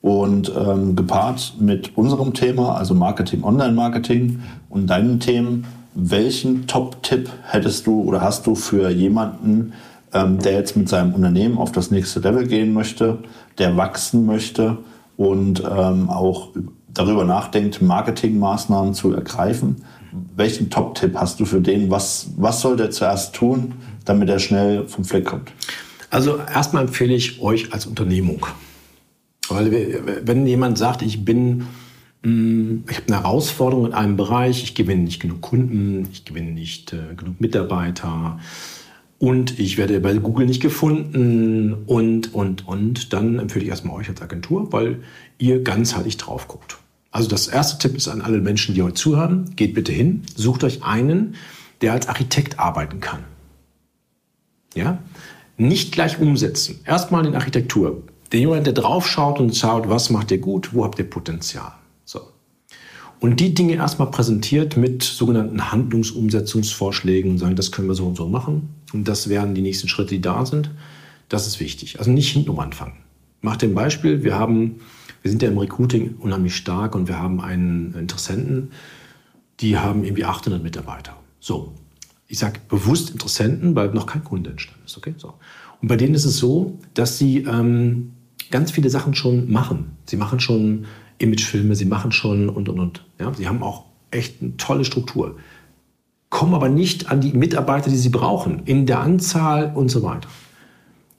Und 0.00 0.52
ähm, 0.56 0.94
gepaart 0.94 1.54
mit 1.58 1.96
unserem 1.96 2.32
Thema, 2.32 2.76
also 2.76 2.94
Marketing, 2.94 3.42
Online-Marketing 3.42 4.40
und 4.68 4.86
deinen 4.86 5.18
Themen, 5.18 5.66
welchen 5.94 6.68
Top-Tipp 6.68 7.28
hättest 7.42 7.88
du 7.88 8.02
oder 8.02 8.20
hast 8.20 8.46
du 8.46 8.54
für 8.54 8.88
jemanden, 8.88 9.72
ähm, 10.12 10.38
der 10.38 10.52
jetzt 10.52 10.76
mit 10.76 10.88
seinem 10.88 11.14
Unternehmen 11.14 11.58
auf 11.58 11.72
das 11.72 11.90
nächste 11.90 12.20
Level 12.20 12.46
gehen 12.46 12.72
möchte, 12.72 13.18
der 13.58 13.76
wachsen 13.76 14.26
möchte 14.26 14.78
und 15.16 15.60
ähm, 15.60 16.08
auch 16.08 16.48
darüber 16.88 17.24
nachdenkt, 17.24 17.82
Marketingmaßnahmen 17.82 18.94
zu 18.94 19.12
ergreifen. 19.12 19.84
welchen 20.34 20.70
Top-Tipp 20.70 21.14
hast 21.14 21.38
du 21.38 21.44
für 21.44 21.60
den? 21.60 21.90
Was, 21.90 22.30
was 22.36 22.60
soll 22.60 22.76
der 22.76 22.90
zuerst 22.90 23.34
tun, 23.34 23.74
damit 24.04 24.28
er 24.28 24.40
schnell 24.40 24.88
vom 24.88 25.04
Fleck 25.04 25.26
kommt? 25.26 25.52
Also 26.10 26.38
erstmal 26.38 26.84
empfehle 26.84 27.14
ich 27.14 27.40
euch 27.40 27.72
als 27.72 27.86
Unternehmung. 27.86 28.44
Weil 29.48 30.22
wenn 30.24 30.46
jemand 30.46 30.78
sagt, 30.78 31.02
ich 31.02 31.24
bin, 31.24 31.66
mm, 32.22 32.84
ich 32.88 32.96
habe 32.96 33.06
eine 33.06 33.22
Herausforderung 33.22 33.86
in 33.86 33.94
einem 33.94 34.16
Bereich, 34.16 34.62
ich 34.64 34.74
gewinne 34.74 35.02
nicht 35.02 35.20
genug 35.20 35.40
Kunden, 35.40 36.08
ich 36.12 36.24
gewinne 36.24 36.50
nicht 36.50 36.92
äh, 36.92 37.14
genug 37.16 37.40
Mitarbeiter 37.40 38.40
und 39.20 39.58
ich 39.58 39.76
werde 39.76 40.00
bei 40.00 40.14
Google 40.14 40.46
nicht 40.46 40.62
gefunden 40.62 41.74
und, 41.86 42.34
und, 42.34 42.66
und, 42.66 43.12
dann 43.12 43.38
empfehle 43.38 43.64
ich 43.64 43.70
erstmal 43.70 43.96
euch 43.96 44.08
als 44.08 44.22
Agentur, 44.22 44.72
weil 44.72 45.02
ihr 45.36 45.62
ganzheitlich 45.62 46.16
drauf 46.16 46.48
guckt. 46.48 46.78
Also 47.10 47.28
das 47.28 47.46
erste 47.46 47.76
Tipp 47.76 47.98
ist 47.98 48.08
an 48.08 48.22
alle 48.22 48.40
Menschen, 48.40 48.74
die 48.74 48.82
heute 48.82 48.94
zuhören, 48.94 49.54
geht 49.56 49.74
bitte 49.74 49.92
hin, 49.92 50.22
sucht 50.36 50.64
euch 50.64 50.82
einen, 50.84 51.34
der 51.82 51.92
als 51.92 52.08
Architekt 52.08 52.58
arbeiten 52.58 53.00
kann. 53.00 53.24
Ja? 54.74 55.02
Nicht 55.58 55.92
gleich 55.92 56.18
umsetzen. 56.18 56.80
Erstmal 56.86 57.26
in 57.26 57.34
Architektur. 57.34 58.02
Der 58.32 58.40
jemand, 58.40 58.66
der 58.66 58.72
drauf 58.72 59.06
schaut 59.06 59.38
und 59.38 59.54
schaut, 59.54 59.90
was 59.90 60.08
macht 60.08 60.30
ihr 60.30 60.38
gut, 60.38 60.72
wo 60.72 60.82
habt 60.82 60.98
ihr 60.98 61.10
Potenzial. 61.10 61.72
Und 63.20 63.38
die 63.40 63.54
Dinge 63.54 63.74
erstmal 63.74 64.10
präsentiert 64.10 64.76
mit 64.76 65.02
sogenannten 65.02 65.70
Handlungsumsetzungsvorschlägen 65.70 67.32
und 67.32 67.38
sagen, 67.38 67.54
das 67.54 67.70
können 67.70 67.88
wir 67.88 67.94
so 67.94 68.06
und 68.06 68.16
so 68.16 68.26
machen. 68.26 68.70
Und 68.92 69.06
das 69.06 69.28
wären 69.28 69.54
die 69.54 69.62
nächsten 69.62 69.88
Schritte, 69.88 70.14
die 70.14 70.20
da 70.20 70.46
sind. 70.46 70.70
Das 71.28 71.46
ist 71.46 71.60
wichtig. 71.60 71.98
Also 71.98 72.10
nicht 72.10 72.32
hintenrum 72.32 72.60
anfangen. 72.60 72.94
Macht 73.42 73.62
dem 73.62 73.74
Beispiel, 73.74 74.24
wir 74.24 74.38
haben 74.38 74.80
wir 75.22 75.30
sind 75.30 75.42
ja 75.42 75.48
im 75.48 75.58
Recruiting 75.58 76.16
unheimlich 76.18 76.56
stark 76.56 76.94
und 76.94 77.08
wir 77.08 77.18
haben 77.18 77.40
einen 77.40 77.94
Interessenten, 77.94 78.70
die 79.60 79.76
haben 79.76 80.04
irgendwie 80.04 80.24
800 80.24 80.62
Mitarbeiter. 80.62 81.16
So, 81.40 81.74
ich 82.26 82.38
sage 82.38 82.60
bewusst 82.68 83.10
Interessenten, 83.10 83.74
weil 83.74 83.90
noch 83.90 84.06
kein 84.06 84.24
Kunde 84.24 84.50
entstanden 84.50 84.82
ist. 84.86 84.96
Okay? 84.96 85.14
So. 85.18 85.34
Und 85.82 85.88
bei 85.88 85.96
denen 85.96 86.14
ist 86.14 86.24
es 86.24 86.38
so, 86.38 86.78
dass 86.94 87.18
sie 87.18 87.38
ähm, 87.38 88.12
ganz 88.50 88.70
viele 88.70 88.88
Sachen 88.88 89.14
schon 89.14 89.50
machen. 89.50 89.96
Sie 90.06 90.16
machen 90.16 90.40
schon 90.40 90.86
Imagefilme, 91.20 91.76
sie 91.76 91.84
machen 91.84 92.12
schon 92.12 92.48
und, 92.48 92.68
und, 92.68 92.80
und. 92.80 93.04
Ja? 93.18 93.32
Sie 93.34 93.46
haben 93.46 93.62
auch 93.62 93.84
echt 94.10 94.42
eine 94.42 94.56
tolle 94.56 94.84
Struktur. 94.84 95.36
Kommen 96.30 96.54
aber 96.54 96.68
nicht 96.68 97.10
an 97.10 97.20
die 97.20 97.32
Mitarbeiter, 97.32 97.90
die 97.90 97.96
sie 97.96 98.08
brauchen, 98.08 98.62
in 98.64 98.86
der 98.86 99.00
Anzahl 99.00 99.72
und 99.74 99.90
so 99.90 100.02
weiter. 100.02 100.28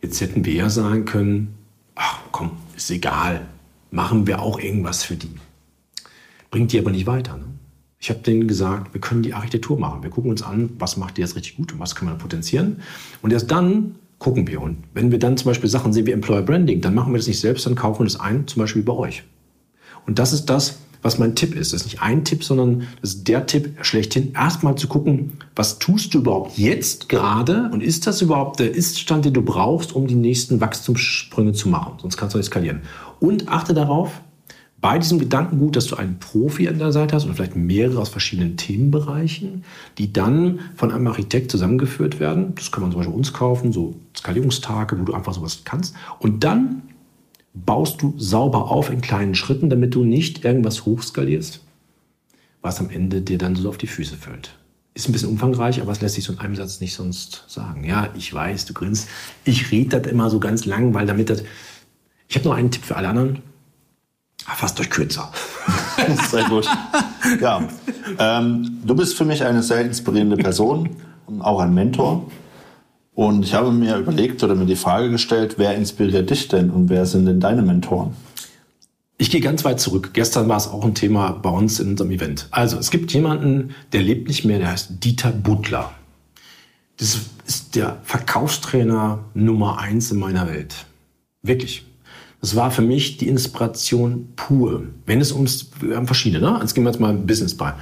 Jetzt 0.02 0.20
hätten 0.22 0.46
wir 0.46 0.54
ja 0.54 0.70
sagen 0.70 1.06
können, 1.06 1.56
ach 1.96 2.20
komm, 2.32 2.52
ist 2.76 2.90
egal, 2.90 3.46
machen 3.92 4.26
wir 4.26 4.42
auch 4.42 4.60
irgendwas 4.60 5.04
für 5.04 5.16
die. 5.16 5.36
Bringt 6.50 6.72
die 6.72 6.80
aber 6.80 6.92
nicht 6.92 7.06
weiter. 7.06 7.38
Ne? 7.38 7.46
Ich 8.00 8.10
habe 8.10 8.22
denen 8.22 8.48
gesagt, 8.48 8.94
wir 8.96 9.02
können 9.02 9.22
die 9.22 9.34
Architektur 9.34 9.78
machen. 9.78 10.02
Wir 10.02 10.10
gucken 10.10 10.32
uns 10.32 10.42
an, 10.42 10.72
was 10.80 10.98
macht 10.98 11.18
die 11.18 11.22
jetzt 11.22 11.36
richtig 11.36 11.58
gut 11.58 11.72
und 11.74 11.80
was 11.80 11.94
können 11.94 12.10
wir 12.10 12.18
potenzieren. 12.18 12.82
Und 13.22 13.32
erst 13.32 13.52
dann 13.52 13.96
gucken 14.18 14.48
wir. 14.48 14.62
Und 14.62 14.78
wenn 14.94 15.12
wir 15.12 15.20
dann 15.20 15.38
zum 15.38 15.52
Beispiel 15.52 15.70
Sachen 15.70 15.94
sehen 15.94 16.08
wie 16.08 16.12
Employer 16.12 16.42
Branding, 16.42 16.82
dann 16.82 16.96
machen 16.96 17.14
wir 17.14 17.18
das 17.18 17.28
nicht 17.28 17.40
selbst, 17.40 17.66
dann 17.66 17.76
kaufen 17.76 18.00
wir 18.00 18.06
das 18.06 18.20
ein, 18.20 18.48
zum 18.48 18.62
Beispiel 18.62 18.82
bei 18.82 18.94
euch. 18.94 19.24
Und 20.06 20.20
das 20.20 20.34
ist 20.34 20.46
das, 20.46 20.80
was 21.02 21.18
mein 21.18 21.36
Tipp 21.36 21.56
ist. 21.56 21.74
Das 21.74 21.82
ist 21.82 21.88
nicht 21.88 22.02
ein 22.02 22.24
Tipp, 22.24 22.44
sondern 22.44 22.88
das 23.02 23.16
ist 23.16 23.28
der 23.28 23.46
Tipp 23.46 23.74
schlechthin, 23.82 24.34
erstmal 24.34 24.76
zu 24.76 24.88
gucken, 24.88 25.38
was 25.56 25.80
tust 25.80 26.14
du 26.14 26.20
überhaupt 26.20 26.58
jetzt 26.58 27.10
gerade 27.10 27.70
und 27.74 27.82
ist 27.82 28.08
das 28.08 28.22
überhaupt 28.22 28.60
der 28.60 28.74
Iststand, 28.76 29.26
den 29.26 29.34
du 29.34 29.42
brauchst, 29.42 29.94
um 29.96 30.08
die 30.08 30.16
nächsten 30.16 30.62
Wachstumssprünge 30.62 31.54
zu 31.54 31.70
machen? 31.70 31.94
Sonst 32.02 32.18
kannst 32.18 32.36
du 32.36 32.38
nicht 32.38 32.48
skalieren. 32.48 32.82
Und 33.20 33.48
achte 33.48 33.74
darauf, 33.74 34.22
bei 34.80 34.98
diesem 34.98 35.20
Gedankengut, 35.20 35.76
dass 35.76 35.86
du 35.86 35.96
einen 35.96 36.18
Profi 36.18 36.68
an 36.68 36.80
der 36.80 36.92
Seite 36.92 37.16
hast 37.16 37.26
oder 37.26 37.36
vielleicht 37.36 37.56
mehrere 37.56 38.00
aus 38.00 38.10
verschiedenen 38.10 38.58
Themenbereichen, 38.58 39.64
die 40.00 40.12
dann 40.12 40.60
von 40.76 40.92
einem 40.92 41.06
Architekt 41.06 41.52
zusammengeführt 41.52 42.20
werden. 42.20 42.56
Das 42.56 42.72
kann 42.72 42.82
man 42.82 42.92
zum 42.92 43.00
Beispiel 43.00 43.16
uns 43.16 43.32
kaufen, 43.32 43.72
so 43.72 43.94
Skalierungstage, 44.18 45.00
wo 45.00 45.04
du 45.04 45.14
einfach 45.14 45.36
sowas 45.36 45.62
kannst. 45.66 45.96
Und 46.18 46.44
dann 46.44 46.82
baust 47.54 48.02
du 48.02 48.14
sauber 48.18 48.72
auf 48.72 48.90
in 48.90 49.02
kleinen 49.02 49.36
Schritten, 49.36 49.70
damit 49.70 49.96
du 49.96 50.04
nicht 50.04 50.46
irgendwas 50.46 50.86
hochskalierst, 50.86 51.62
was 52.62 52.80
am 52.80 52.90
Ende 52.90 53.22
dir 53.22 53.38
dann 53.38 53.56
so 53.56 53.70
auf 53.70 53.78
die 53.78 53.88
Füße 53.88 54.16
fällt. 54.16 54.58
Ist 54.94 55.08
ein 55.08 55.14
bisschen 55.14 55.30
umfangreich, 55.30 55.82
aber 55.82 55.92
es 55.92 56.02
lässt 56.02 56.16
sich 56.16 56.24
so 56.26 56.34
in 56.34 56.40
einem 56.40 56.56
Satz 56.56 56.82
nicht 56.82 56.94
sonst 56.94 57.46
sagen. 57.48 57.86
Ja, 57.86 58.10
ich 58.16 58.34
weiß, 58.34 58.66
du 58.66 58.74
grinst. 58.74 59.08
Ich 59.46 59.72
rede 59.72 60.00
das 60.00 60.12
immer 60.12 60.30
so 60.30 60.40
ganz 60.40 60.66
lang, 60.66 60.94
weil 60.94 61.06
damit 61.06 61.30
das 61.30 61.44
ich 62.32 62.38
habe 62.38 62.48
noch 62.48 62.56
einen 62.56 62.72
Tipp 62.72 62.86
für 62.86 62.96
alle 62.96 63.10
anderen. 63.10 63.40
Fasst 64.38 64.80
euch 64.80 64.90
kürzer. 64.90 65.34
Sehr 66.30 66.46
gut. 66.46 66.66
Ja, 67.42 67.68
ähm, 68.18 68.80
du 68.86 68.96
bist 68.96 69.18
für 69.18 69.26
mich 69.26 69.44
eine 69.44 69.62
sehr 69.62 69.82
inspirierende 69.82 70.38
Person 70.38 70.96
und 71.26 71.42
auch 71.42 71.60
ein 71.60 71.74
Mentor. 71.74 72.32
Und 73.14 73.44
ich 73.44 73.54
habe 73.54 73.72
mir 73.72 73.98
überlegt 73.98 74.44
oder 74.44 74.56
mir 74.56 74.66
die 74.66 74.76
Frage 74.76 75.10
gestellt, 75.10 75.56
wer 75.58 75.76
inspiriert 75.76 76.30
dich 76.30 76.48
denn 76.48 76.70
und 76.70 76.90
wer 76.90 77.06
sind 77.06 77.26
denn 77.26 77.40
deine 77.40 77.62
Mentoren? 77.62 78.14
Ich 79.18 79.30
gehe 79.30 79.42
ganz 79.42 79.64
weit 79.64 79.80
zurück. 79.80 80.12
Gestern 80.14 80.50
war 80.50 80.58
es 80.58 80.68
auch 80.68 80.84
ein 80.84 80.96
Thema 80.96 81.32
bei 81.32 81.50
uns 81.50 81.80
in 81.80 81.90
unserem 81.90 82.10
Event. 82.12 82.48
Also 82.50 82.80
es 82.80 82.90
gibt 82.90 83.14
jemanden, 83.14 83.76
der 83.92 84.02
lebt 84.02 84.28
nicht 84.28 84.46
mehr, 84.46 84.58
der 84.58 84.72
heißt 84.72 85.04
Dieter 85.04 85.32
Butler. 85.32 85.92
Das 86.98 87.20
ist 87.46 87.76
der 87.76 88.00
Verkaufstrainer 88.04 89.20
Nummer 89.34 89.78
eins 89.80 90.10
in 90.10 90.18
meiner 90.18 90.48
Welt. 90.48 90.86
Wirklich. 91.44 91.86
Das 92.40 92.56
war 92.56 92.72
für 92.72 92.82
mich 92.82 93.18
die 93.18 93.28
Inspiration 93.28 94.30
pur. 94.36 94.84
Wenn 95.06 95.22
es 95.22 95.32
ums, 95.32 95.70
wir 95.80 95.96
haben 95.96 96.08
verschiedene, 96.08 96.44
ne? 96.44 96.58
Jetzt 96.62 96.74
gehen 96.74 96.84
wir 96.84 96.90
jetzt 96.90 97.00
mal 97.00 97.14
Business 97.14 97.56
bei. 97.56 97.74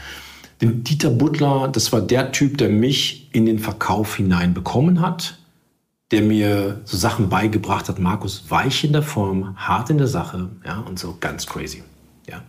Den 0.62 0.84
Dieter 0.84 1.10
Butler, 1.10 1.70
das 1.72 1.92
war 1.94 2.02
der 2.02 2.32
Typ, 2.32 2.58
der 2.58 2.70
mich 2.70 3.30
in 3.32 3.46
den 3.46 3.60
Verkauf 3.60 4.16
hinein 4.16 4.54
bekommen 4.54 5.02
hat, 5.02 5.38
der 6.12 6.22
mir 6.22 6.82
so 6.86 6.98
Sachen 6.98 7.30
beigebracht 7.30 7.88
hat. 7.88 8.00
Markus, 8.00 8.46
weich 8.50 8.84
in 8.84 8.92
der 8.92 9.04
Form, 9.04 9.56
hart 9.56 9.90
in 9.90 9.98
der 9.98 10.08
Sache, 10.08 10.50
ja, 10.66 10.80
und 10.80 11.00
so 11.00 11.16
ganz 11.20 11.46
crazy, 11.46 11.84
ja. 12.30 12.42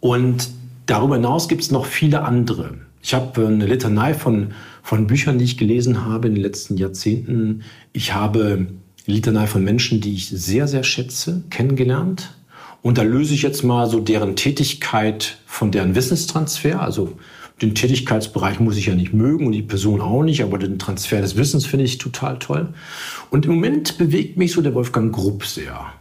Und 0.00 0.50
darüber 0.86 1.16
hinaus 1.16 1.48
gibt 1.48 1.62
es 1.62 1.70
noch 1.70 1.86
viele 1.86 2.22
andere. 2.22 2.74
Ich 3.02 3.14
habe 3.14 3.46
eine 3.46 3.66
Litanei 3.66 4.14
von, 4.14 4.52
von 4.82 5.08
Büchern, 5.08 5.38
die 5.38 5.44
ich 5.44 5.58
gelesen 5.58 6.04
habe 6.04 6.28
in 6.28 6.34
den 6.34 6.42
letzten 6.42 6.76
Jahrzehnten. 6.76 7.62
Ich 7.92 8.14
habe 8.14 8.68
Litanei 9.06 9.48
von 9.48 9.64
Menschen, 9.64 10.00
die 10.00 10.14
ich 10.14 10.28
sehr, 10.28 10.68
sehr 10.68 10.84
schätze, 10.84 11.42
kennengelernt. 11.50 12.34
Und 12.82 12.98
da 12.98 13.02
löse 13.02 13.32
ich 13.32 13.42
jetzt 13.42 13.62
mal 13.62 13.88
so 13.88 14.00
deren 14.00 14.36
Tätigkeit 14.36 15.38
von 15.46 15.70
deren 15.70 15.94
Wissenstransfer. 15.94 16.82
Also 16.82 17.16
den 17.60 17.76
Tätigkeitsbereich 17.76 18.58
muss 18.58 18.76
ich 18.76 18.86
ja 18.86 18.94
nicht 18.94 19.14
mögen 19.14 19.46
und 19.46 19.52
die 19.52 19.62
Person 19.62 20.00
auch 20.00 20.24
nicht, 20.24 20.42
aber 20.42 20.58
den 20.58 20.80
Transfer 20.80 21.20
des 21.20 21.36
Wissens 21.36 21.64
finde 21.64 21.84
ich 21.84 21.98
total 21.98 22.38
toll. 22.38 22.74
Und 23.30 23.46
im 23.46 23.52
Moment 23.52 23.98
bewegt 23.98 24.36
mich 24.36 24.52
so 24.52 24.62
der 24.62 24.74
Wolfgang 24.74 25.14
Grupp 25.14 25.44
sehr. 25.44 25.92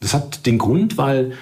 Das 0.00 0.12
hat 0.12 0.44
den 0.44 0.58
Grund, 0.58 0.98
weil 0.98 1.32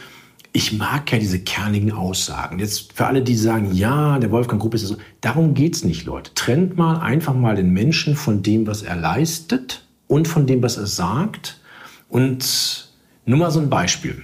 ich 0.53 0.73
mag 0.73 1.11
ja 1.13 1.19
diese 1.19 1.39
kernigen 1.39 1.93
Aussagen. 1.93 2.59
Jetzt 2.59 2.93
für 2.95 3.07
alle, 3.07 3.23
die 3.23 3.37
sagen, 3.37 3.75
ja, 3.75 4.19
der 4.19 4.31
Wolfgang 4.31 4.61
Grupp 4.61 4.75
ist 4.75 4.87
so, 4.87 4.97
darum 5.21 5.55
geht's 5.55 5.85
nicht, 5.85 6.05
Leute. 6.05 6.33
Trennt 6.35 6.77
mal 6.77 6.99
einfach 6.99 7.35
mal 7.35 7.57
den 7.57 7.71
Menschen 7.71 8.17
von 8.17 8.43
dem, 8.43 8.67
was 8.67 8.83
er 8.83 8.97
leistet 8.97 9.87
und 10.07 10.29
von 10.29 10.47
dem, 10.47 10.63
was 10.63 10.77
er 10.77 10.87
sagt. 10.87 11.61
Und 12.09 12.89
nur 13.25 13.39
mal 13.39 13.51
so 13.51 13.61
ein 13.61 13.71
Beispiel. 13.71 14.23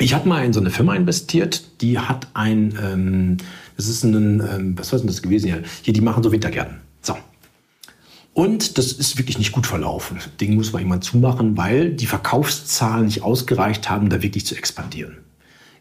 Ich 0.00 0.14
habe 0.14 0.26
mal 0.26 0.42
in 0.46 0.54
so 0.54 0.60
eine 0.60 0.70
Firma 0.70 0.94
investiert, 0.94 1.62
die 1.82 1.98
hat 1.98 2.28
ein, 2.32 2.74
ähm, 2.82 3.36
das 3.76 3.86
ist 3.86 4.02
ein, 4.02 4.40
ähm, 4.40 4.78
was 4.78 4.92
war 4.92 4.98
denn 4.98 5.08
das 5.08 5.20
gewesen 5.20 5.48
hier? 5.48 5.62
Hier, 5.82 5.92
die 5.92 6.00
machen 6.00 6.22
so 6.22 6.32
Wintergärten. 6.32 6.78
So. 7.02 7.18
Und 8.32 8.78
das 8.78 8.92
ist 8.92 9.18
wirklich 9.18 9.36
nicht 9.36 9.52
gut 9.52 9.66
verlaufen. 9.66 10.16
Das 10.16 10.34
Ding 10.38 10.54
muss 10.54 10.72
man 10.72 10.80
jemand 10.80 11.04
zumachen, 11.04 11.58
weil 11.58 11.90
die 11.90 12.06
Verkaufszahlen 12.06 13.04
nicht 13.04 13.22
ausgereicht 13.22 13.90
haben, 13.90 14.08
da 14.08 14.22
wirklich 14.22 14.46
zu 14.46 14.54
expandieren. 14.54 15.18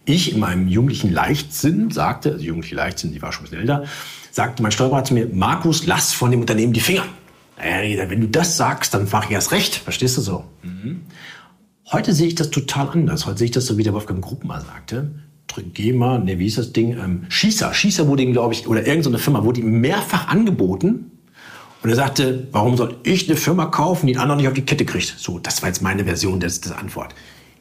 Ich 0.03 0.33
in 0.33 0.39
meinem 0.39 0.67
jugendlichen 0.67 1.13
Leichtsinn 1.13 1.89
sagte, 1.89 2.33
also 2.33 2.43
jugendliche 2.43 2.75
Leichtsinn, 2.75 3.13
die 3.13 3.21
war 3.21 3.31
schon 3.31 3.45
ein 3.45 3.51
bisschen 3.51 3.61
älter, 3.61 3.85
sagte 4.31 4.61
mein 4.61 4.73
Steuerberater 4.73 5.05
zu 5.05 5.13
mir, 5.13 5.27
Markus, 5.31 5.85
lass 5.85 6.11
von 6.11 6.29
dem 6.31 6.41
Unternehmen 6.41 6.73
die 6.73 6.81
Finger. 6.81 7.05
Naja, 7.57 8.09
wenn 8.09 8.19
du 8.19 8.27
das 8.27 8.57
sagst, 8.57 8.93
dann 8.93 9.07
mach 9.09 9.25
ich 9.25 9.31
erst 9.31 9.53
recht. 9.53 9.75
Verstehst 9.75 10.17
du 10.17 10.21
so? 10.21 10.43
Mhm. 10.63 11.01
Heute 11.91 12.13
sehe 12.13 12.27
ich 12.27 12.35
das 12.35 12.49
total 12.49 12.89
anders. 12.89 13.25
Heute 13.25 13.39
sehe 13.39 13.45
ich 13.45 13.51
das 13.51 13.65
so, 13.65 13.77
wie 13.77 13.83
der 13.83 13.93
Wolfgang 13.93 14.23
Grupp 14.23 14.43
mal 14.43 14.61
sagte. 14.61 15.11
Trigema, 15.47 16.19
ne, 16.19 16.37
wie 16.37 16.45
ist 16.45 16.57
das 16.57 16.71
Ding? 16.71 16.91
Ähm, 16.91 17.25
Schießer. 17.29 17.73
Schießer 17.73 18.07
wurde 18.07 18.23
ihm, 18.23 18.33
glaube 18.33 18.53
ich, 18.53 18.67
oder 18.67 18.85
irgendeine 18.85 19.17
Firma 19.17 19.43
wurde 19.43 19.61
ihm 19.61 19.81
mehrfach 19.81 20.27
angeboten. 20.27 21.11
Und 21.81 21.89
er 21.89 21.95
sagte, 21.95 22.47
warum 22.51 22.77
soll 22.77 22.97
ich 23.03 23.27
eine 23.27 23.37
Firma 23.37 23.65
kaufen, 23.67 24.07
die 24.07 24.13
einen 24.13 24.21
anderen 24.21 24.37
nicht 24.39 24.47
auf 24.47 24.53
die 24.53 24.65
Kette 24.65 24.85
kriegt? 24.85 25.15
So, 25.17 25.39
das 25.39 25.61
war 25.61 25.69
jetzt 25.69 25.81
meine 25.81 26.05
Version 26.05 26.39
der, 26.39 26.51
Antwort. 26.77 27.15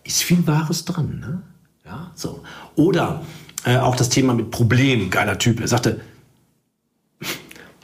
Ist 0.05 0.23
viel 0.23 0.47
Wahres 0.47 0.85
dran, 0.85 1.21
ne? 1.21 1.43
Ja, 1.87 2.11
so. 2.14 2.43
Oder 2.75 3.23
äh, 3.64 3.79
auch 3.79 3.97
das 3.97 4.11
Thema 4.11 4.35
mit 4.35 4.51
Problem, 4.51 5.09
geiler 5.09 5.38
Typ. 5.38 5.61
Er 5.61 5.69
sagte, 5.69 6.01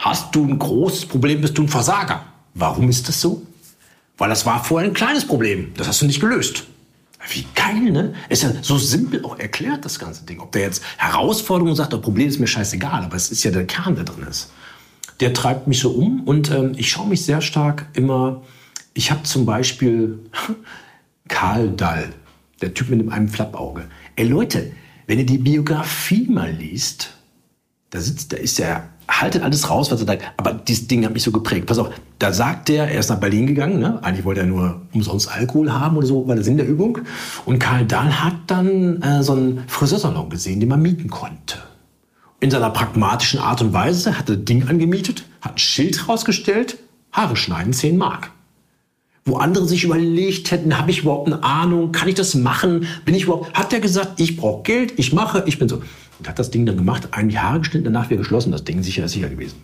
Hast 0.05 0.35
du 0.35 0.45
ein 0.45 0.59
großes 0.59 1.07
Problem, 1.07 1.41
bist 1.41 1.57
du 1.57 1.63
ein 1.63 1.69
Versager. 1.69 2.27
Warum 2.53 2.91
ist 2.91 3.09
das 3.09 3.23
so? 3.23 3.47
Weil 4.17 4.29
das 4.29 4.47
war 4.47 4.63
vorher 4.63 4.89
ein 4.89 4.95
kleines 4.95 5.27
Problem. 5.27 5.73
Das 5.77 5.89
hast 5.89 6.03
du 6.03 6.07
nicht 6.07 6.21
gelöst. 6.21 6.65
Wie 7.29 7.47
geil, 7.55 7.91
ne? 7.91 8.15
Ist 8.29 8.43
ja 8.43 8.53
so 8.61 8.77
simpel 8.77 9.25
auch 9.25 9.39
erklärt, 9.39 9.85
das 9.85 9.99
ganze 9.99 10.25
Ding. 10.25 10.41
Ob 10.41 10.53
der 10.53 10.63
jetzt 10.63 10.83
Herausforderungen 10.99 11.75
sagt, 11.75 11.93
das 11.93 12.01
Problem 12.01 12.29
ist 12.29 12.39
mir 12.39 12.47
scheißegal, 12.47 13.05
aber 13.05 13.17
es 13.17 13.31
ist 13.31 13.43
ja 13.45 13.51
der 13.51 13.67
Kern, 13.67 13.95
der 13.95 14.05
drin 14.05 14.27
ist. 14.29 14.53
Der 15.21 15.33
treibt 15.33 15.67
mich 15.67 15.81
so 15.81 15.91
um 15.93 16.23
und 16.25 16.51
ähm, 16.51 16.73
ich 16.77 16.91
schaue 16.91 17.09
mich 17.09 17.25
sehr 17.25 17.41
stark 17.41 17.87
immer. 17.95 18.43
Ich 18.93 19.11
habe 19.11 19.23
zum 19.23 19.47
Beispiel 19.47 20.19
Karl 21.29 21.71
Dall, 21.71 22.13
der 22.61 22.75
Typ 22.75 22.91
mit 22.91 23.11
einem 23.11 23.29
Flappauge. 23.29 23.87
Ey 24.17 24.27
Leute, 24.29 24.73
wenn 25.07 25.19
ihr 25.19 25.27
die 25.27 25.39
Biografie 25.39 26.27
mal 26.29 26.51
liest, 26.51 27.17
da 27.95 28.01
sitzt, 28.01 28.33
da 28.33 28.37
ist 28.37 28.59
er, 28.59 28.89
haltet 29.07 29.45
alles 29.45 29.71
raus, 29.71 29.93
was 29.93 30.01
er 30.01 30.07
sagt. 30.07 30.25
Aber 30.37 30.53
dieses 30.53 30.89
Ding 30.89 31.05
hat 31.05 31.13
mich 31.13 31.23
so 31.23 31.31
geprägt. 31.31 31.67
Pass 31.67 31.79
auf, 31.79 31.91
da 32.19 32.33
sagt 32.33 32.69
er, 32.69 32.89
er 32.89 32.99
ist 32.99 33.09
nach 33.09 33.21
Berlin 33.21 33.47
gegangen, 33.47 33.79
ne? 33.79 34.03
Eigentlich 34.03 34.25
wollte 34.25 34.41
er 34.41 34.47
nur 34.47 34.83
umsonst 34.93 35.31
Alkohol 35.31 35.73
haben 35.73 35.97
oder 35.97 36.07
so, 36.07 36.27
war 36.27 36.35
der 36.35 36.43
Sinn 36.43 36.57
der 36.57 36.67
Übung. 36.67 36.99
Und 37.45 37.61
Karl 37.61 37.87
Dahl 37.87 38.25
hat 38.25 38.35
dann 38.49 39.01
äh, 39.01 39.23
so 39.23 39.35
einen 39.35 39.63
Friseursalon 39.69 40.29
gesehen, 40.29 40.59
den 40.59 40.69
man 40.69 40.83
mieten 40.83 41.09
konnte. 41.09 41.59
In 42.41 42.51
seiner 42.51 42.71
pragmatischen 42.71 43.39
Art 43.39 43.63
und 43.63 43.73
Weise 43.73 44.19
hat 44.19 44.29
er 44.29 44.37
das 44.37 44.45
Ding 44.45 44.69
angemietet, 44.69 45.25
hat 45.41 45.55
ein 45.55 45.59
Schild 45.59 46.09
rausgestellt, 46.09 46.79
Haare 47.13 47.37
schneiden 47.37 47.73
10 47.73 47.97
Mark 47.97 48.33
wo 49.27 49.37
andere 49.37 49.67
sich 49.67 49.85
überlegt 49.85 50.51
hätten, 50.51 50.77
habe 50.79 50.91
ich 50.91 51.01
überhaupt 51.01 51.29
eine 51.29 51.43
Ahnung, 51.43 51.93
kann 51.93 52.09
ich 52.09 52.15
das 52.15 52.35
machen, 52.35 52.87
bin 53.05 53.15
ich 53.15 53.25
überhaupt, 53.25 53.55
hat 53.55 53.73
er 53.73 53.81
gesagt, 53.81 54.21
ich 54.21 54.37
brauche 54.37 54.63
Geld, 54.65 54.95
ich 54.99 55.13
mache, 55.13 55.45
ich 55.47 55.59
bin 55.59 55.69
so. 55.69 55.83
Und 56.19 56.29
hat 56.29 56.39
das 56.39 56.51
Ding 56.51 56.67
dann 56.67 56.77
gemacht, 56.77 57.09
ein 57.13 57.31
Jahr 57.31 57.59
geschnitten, 57.59 57.85
danach 57.85 58.11
wieder 58.11 58.19
geschlossen, 58.19 58.53
das 58.53 58.65
Ding 58.65 58.83
sicher 58.83 59.05
ist 59.05 59.13
sicher 59.13 59.29
gewesen. 59.29 59.57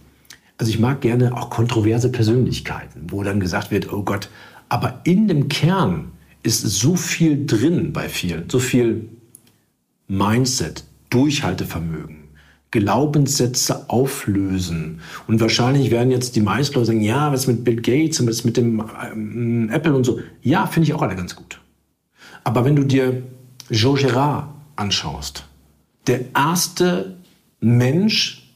Also 0.59 0.71
ich 0.71 0.79
mag 0.79 1.01
gerne 1.01 1.37
auch 1.37 1.49
kontroverse 1.49 2.11
Persönlichkeiten, 2.11 3.07
wo 3.09 3.23
dann 3.23 3.41
gesagt 3.41 3.71
wird, 3.71 3.93
oh 3.93 4.03
Gott, 4.03 4.29
aber 4.69 5.01
in 5.05 5.27
dem 5.27 5.49
Kern 5.49 6.13
ist 6.43 6.63
so 6.63 6.97
viel 6.97 7.47
drin 7.47 7.93
bei 7.93 8.09
vielen, 8.09 8.49
so 8.49 8.59
viel 8.59 9.09
Mindset, 10.07 10.85
Durchhaltevermögen, 11.11 12.29
Glaubenssätze 12.71 13.89
auflösen. 13.89 15.01
Und 15.27 15.41
wahrscheinlich 15.41 15.91
werden 15.91 16.11
jetzt 16.11 16.37
die 16.37 16.41
meisten 16.41 16.75
Leute 16.75 16.87
sagen, 16.87 17.01
ja, 17.01 17.33
was 17.33 17.47
mit 17.47 17.65
Bill 17.65 17.77
Gates 17.77 18.21
und 18.21 18.29
was 18.29 18.45
mit 18.45 18.57
dem 18.57 18.85
ähm, 19.13 19.71
Apple 19.71 19.95
und 19.95 20.05
so. 20.05 20.21
Ja, 20.43 20.67
finde 20.67 20.89
ich 20.89 20.95
auch 20.95 21.03
alle 21.03 21.17
ganz 21.17 21.35
gut. 21.37 21.61
Aber 22.45 22.65
wenn 22.65 22.77
du 22.77 22.85
dir 22.85 23.23
Joe 23.71 23.99
Gerard 23.99 24.49
anschaust, 24.77 25.45
der 26.07 26.35
erste 26.35 27.17
Mensch, 27.61 28.51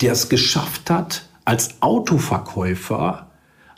der 0.00 0.12
es 0.12 0.28
geschafft 0.28 0.90
hat, 0.90 1.28
als 1.44 1.80
Autoverkäufer 1.80 3.30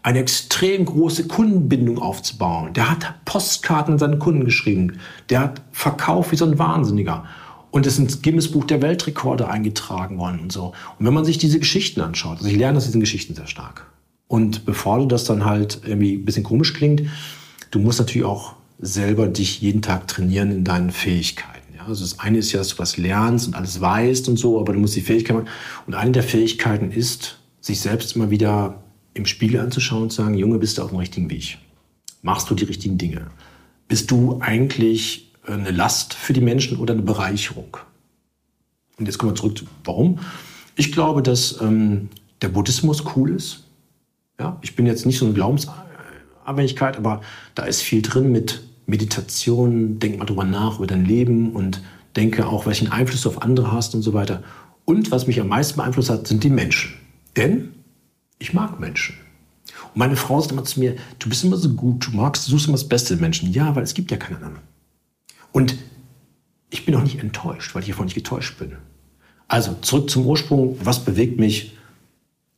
eine 0.03 0.21
extrem 0.21 0.85
große 0.85 1.27
Kundenbindung 1.27 1.99
aufzubauen. 1.99 2.73
Der 2.75 2.91
hat 2.91 3.25
Postkarten 3.25 3.95
an 3.95 3.99
seine 3.99 4.19
Kunden 4.19 4.45
geschrieben. 4.45 5.01
Der 5.31 5.41
hat 5.41 5.63
verkauft 5.73 6.31
wie 6.31 6.37
so 6.37 6.45
ein 6.45 6.61
Wahnsinniger. 6.61 7.25
Und 7.73 7.87
ist 7.87 7.99
ins 7.99 8.23
Guinness-Buch 8.23 8.65
der 8.65 8.81
Weltrekorde 8.81 9.49
eingetragen 9.49 10.17
worden 10.19 10.39
und 10.41 10.53
so. 10.53 10.73
Und 10.99 11.07
wenn 11.07 11.13
man 11.13 11.25
sich 11.25 11.39
diese 11.39 11.59
Geschichten 11.59 12.01
anschaut, 12.01 12.39
also 12.39 12.49
ich 12.49 12.57
lerne 12.57 12.79
aus 12.79 12.85
diesen 12.85 13.01
Geschichten 13.01 13.35
sehr 13.35 13.49
stark. 13.49 13.87
Und 14.29 14.65
bevor 14.65 14.99
du 14.99 15.07
das 15.07 15.25
dann 15.25 15.45
halt 15.45 15.81
irgendwie 15.85 16.15
ein 16.15 16.25
bisschen 16.25 16.45
komisch 16.45 16.73
klingt, 16.73 17.03
du 17.73 17.81
musst 17.81 17.99
natürlich 17.99 18.25
auch 18.25 18.55
selber 18.79 19.27
dich 19.27 19.61
jeden 19.61 19.83
Tag 19.83 20.07
trainieren 20.07 20.53
in 20.53 20.65
deinen 20.65 20.91
Fähigkeiten. 20.91 21.56
Also 21.87 22.05
das 22.05 22.19
eine 22.19 22.39
ist 22.39 22.53
ja, 22.53 22.59
dass 22.59 22.69
du 22.69 22.79
was 22.79 22.97
lernst 22.97 23.47
und 23.47 23.55
alles 23.55 23.81
weißt 23.81 24.29
und 24.29 24.39
so, 24.39 24.61
aber 24.61 24.73
du 24.73 24.79
musst 24.79 24.97
die 24.97 25.01
Fähigkeit 25.01 25.37
machen. 25.37 25.49
Und 25.87 25.95
eine 25.95 26.13
der 26.13 26.23
Fähigkeiten 26.23 26.91
ist, 26.91 27.39
sich 27.61 27.81
selbst 27.81 28.17
immer 28.17 28.31
wieder 28.31 28.83
im 29.15 29.27
Spiegel 29.27 29.61
anzuschauen 29.61 30.05
und 30.05 30.11
zu 30.11 30.23
sagen, 30.23 30.35
Junge, 30.35 30.59
bist 30.59 30.79
du 30.79 30.83
auf 30.83 30.91
dem 30.91 30.99
richtigen 30.99 31.31
Weg? 31.31 31.59
Machst 32.23 32.51
du 32.51 32.55
die 32.55 32.65
richtigen 32.65 32.99
Dinge? 32.99 33.29
Bist 33.89 34.11
du 34.11 34.39
eigentlich 34.41 35.27
eine 35.49 35.71
Last 35.71 36.15
für 36.15 36.33
die 36.33 36.41
Menschen 36.41 36.79
oder 36.79 36.95
eine 36.95 37.03
Bereicherung. 37.03 37.77
Und 38.99 39.07
jetzt 39.07 39.19
kommen 39.19 39.33
wir 39.33 39.37
zurück 39.37 39.59
zu 39.59 39.65
warum. 39.85 40.19
Ich 40.75 40.93
glaube, 40.93 41.23
dass 41.23 41.61
ähm, 41.61 42.09
der 42.43 42.49
Buddhismus 42.49 43.05
cool 43.15 43.31
ist. 43.31 43.65
Ja, 44.39 44.59
ich 44.63 44.77
bin 44.77 44.87
jetzt 44.87 45.07
nicht 45.07 45.19
so 45.19 45.25
eine 45.25 45.35
Glaubensabhängigkeit, 45.35 46.97
aber 46.97 47.23
da 47.55 47.65
ist 47.65 47.83
viel 47.83 48.03
drin 48.03 48.31
mit 48.31 48.63
Meditation. 48.87 49.99
Denk 49.99 50.19
mal 50.19 50.25
drüber 50.25 50.45
nach 50.45 50.79
über 50.79 50.87
dein 50.87 51.05
Leben 51.05 51.53
und 51.53 51.83
denke 52.17 52.47
auch, 52.47 52.67
welchen 52.67 52.91
Einfluss 52.91 53.23
du 53.23 53.29
auf 53.29 53.43
andere 53.43 53.73
hast 53.73 53.95
und 53.95 54.03
so 54.03 54.13
weiter. 54.13 54.43
Und 54.85 55.11
was 55.11 55.27
mich 55.27 55.41
am 55.41 55.49
meisten 55.49 55.77
beeinflusst 55.77 56.11
hat, 56.11 56.27
sind 56.27 56.45
die 56.45 56.51
Menschen. 56.51 56.95
Denn 57.37 57.73
ich 58.39 58.55
mag 58.55 58.81
Menschen. 58.81 59.17
Und 59.93 59.97
meine 59.97 60.17
Frau 60.17 60.41
sagt 60.41 60.53
immer 60.53 60.65
zu 60.65 60.81
mir, 60.81 60.97
du 61.19 61.29
bist 61.29 61.45
immer 61.45 61.57
so 61.57 61.71
gut, 61.71 62.07
du 62.07 62.17
magst, 62.17 62.47
du 62.47 62.53
suchst 62.53 62.67
immer 62.67 62.77
das 62.77 62.89
Beste 62.89 63.15
in 63.15 63.21
Menschen. 63.21 63.53
Ja, 63.53 63.75
weil 63.77 63.83
es 63.83 63.95
gibt 63.95 64.11
ja 64.11 64.17
keinen 64.17 64.37
anderen. 64.37 64.59
Und 65.53 65.77
ich 66.71 66.85
bin 66.85 66.95
auch 66.95 67.03
nicht 67.03 67.21
enttäuscht, 67.21 67.75
weil 67.75 67.81
ich 67.81 67.87
hiervon 67.87 68.07
nicht 68.07 68.15
getäuscht 68.15 68.59
bin. 68.59 68.73
Also 69.49 69.75
zurück 69.81 70.11
zum 70.11 70.27
Ursprung. 70.27 70.77
Was 70.83 71.05
bewegt 71.05 71.39
mich? 71.39 71.77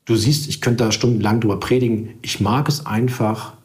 Du 0.04 0.16
siehst, 0.16 0.48
ich 0.48 0.60
könnte 0.60 0.84
da 0.84 0.92
stundenlang 0.92 1.40
drüber 1.40 1.60
predigen. 1.60 2.14
Ich 2.22 2.40
mag 2.40 2.68
es 2.68 2.86
einfach, 2.86 3.57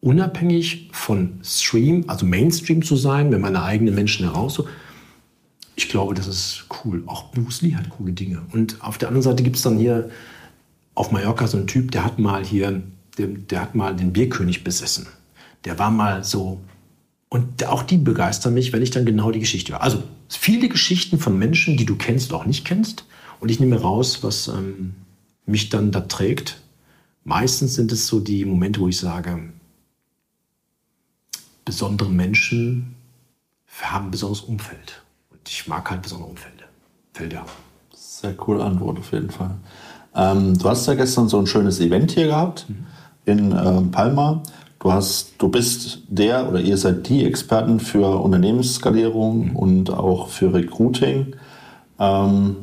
unabhängig 0.00 0.88
von 0.92 1.40
Stream, 1.42 2.04
also 2.06 2.24
Mainstream 2.26 2.82
zu 2.82 2.96
sein, 2.96 3.30
wenn 3.32 3.40
meine 3.40 3.62
eigenen 3.62 3.94
Menschen 3.94 4.26
heraus. 4.26 4.62
Ich 5.76 5.88
glaube, 5.88 6.14
das 6.14 6.26
ist 6.26 6.66
cool. 6.84 7.02
Auch 7.06 7.32
Bruce 7.32 7.62
Lee 7.62 7.74
hat 7.74 7.90
coole 7.90 8.12
Dinge. 8.12 8.42
Und 8.52 8.82
auf 8.82 8.98
der 8.98 9.08
anderen 9.08 9.22
Seite 9.22 9.42
gibt 9.42 9.56
es 9.56 9.62
dann 9.62 9.78
hier 9.78 10.10
auf 10.94 11.12
Mallorca 11.12 11.46
so 11.46 11.56
einen 11.56 11.66
Typ, 11.66 11.92
der 11.92 12.04
hat 12.04 12.18
mal 12.18 12.44
hier, 12.44 12.82
der, 13.16 13.28
der 13.28 13.60
hat 13.60 13.74
mal 13.74 13.94
den 13.94 14.12
Bierkönig 14.12 14.64
besessen. 14.64 15.06
Der 15.64 15.78
war 15.78 15.90
mal 15.90 16.24
so 16.24 16.60
und 17.30 17.64
auch 17.64 17.84
die 17.84 17.96
begeistern 17.96 18.54
mich, 18.54 18.72
wenn 18.72 18.82
ich 18.82 18.90
dann 18.90 19.06
genau 19.06 19.30
die 19.30 19.38
Geschichte 19.38 19.72
höre. 19.72 19.82
Also 19.82 20.02
viele 20.28 20.68
Geschichten 20.68 21.18
von 21.18 21.38
Menschen, 21.38 21.76
die 21.76 21.86
du 21.86 21.94
kennst 21.94 22.30
oder 22.30 22.40
auch 22.40 22.46
nicht 22.46 22.64
kennst. 22.64 23.04
Und 23.38 23.50
ich 23.50 23.60
nehme 23.60 23.80
raus, 23.80 24.22
was 24.22 24.48
ähm, 24.48 24.94
mich 25.46 25.68
dann 25.68 25.92
da 25.92 26.00
trägt. 26.00 26.60
Meistens 27.22 27.74
sind 27.74 27.92
es 27.92 28.08
so 28.08 28.18
die 28.18 28.44
Momente, 28.44 28.80
wo 28.80 28.88
ich 28.88 28.98
sage, 28.98 29.38
besondere 31.70 32.10
Menschen 32.10 32.96
haben 33.80 34.06
ein 34.06 34.10
besonderes 34.10 34.40
Umfeld. 34.40 35.02
Und 35.30 35.40
ich 35.46 35.68
mag 35.68 35.88
halt 35.88 36.02
besondere 36.02 36.30
Umfelder. 36.30 36.64
Felder. 37.12 37.44
Sehr 37.94 38.34
coole 38.34 38.64
Antwort 38.64 38.98
auf 38.98 39.12
jeden 39.12 39.30
Fall. 39.30 39.54
Ähm, 40.16 40.58
du 40.58 40.68
hast 40.68 40.88
ja 40.88 40.94
gestern 40.94 41.28
so 41.28 41.38
ein 41.38 41.46
schönes 41.46 41.78
Event 41.78 42.10
hier 42.10 42.26
gehabt 42.26 42.66
mhm. 42.68 42.86
in 43.24 43.52
ähm, 43.52 43.92
Palma. 43.92 44.42
Du, 44.80 44.92
hast, 44.92 45.34
du 45.38 45.48
bist 45.48 46.00
der 46.08 46.48
oder 46.48 46.60
ihr 46.60 46.76
seid 46.76 47.08
die 47.08 47.24
Experten 47.24 47.78
für 47.78 48.20
Unternehmensskalierung 48.20 49.50
mhm. 49.50 49.56
und 49.56 49.90
auch 49.90 50.26
für 50.26 50.52
Recruiting. 50.52 51.36
Ähm, 52.00 52.56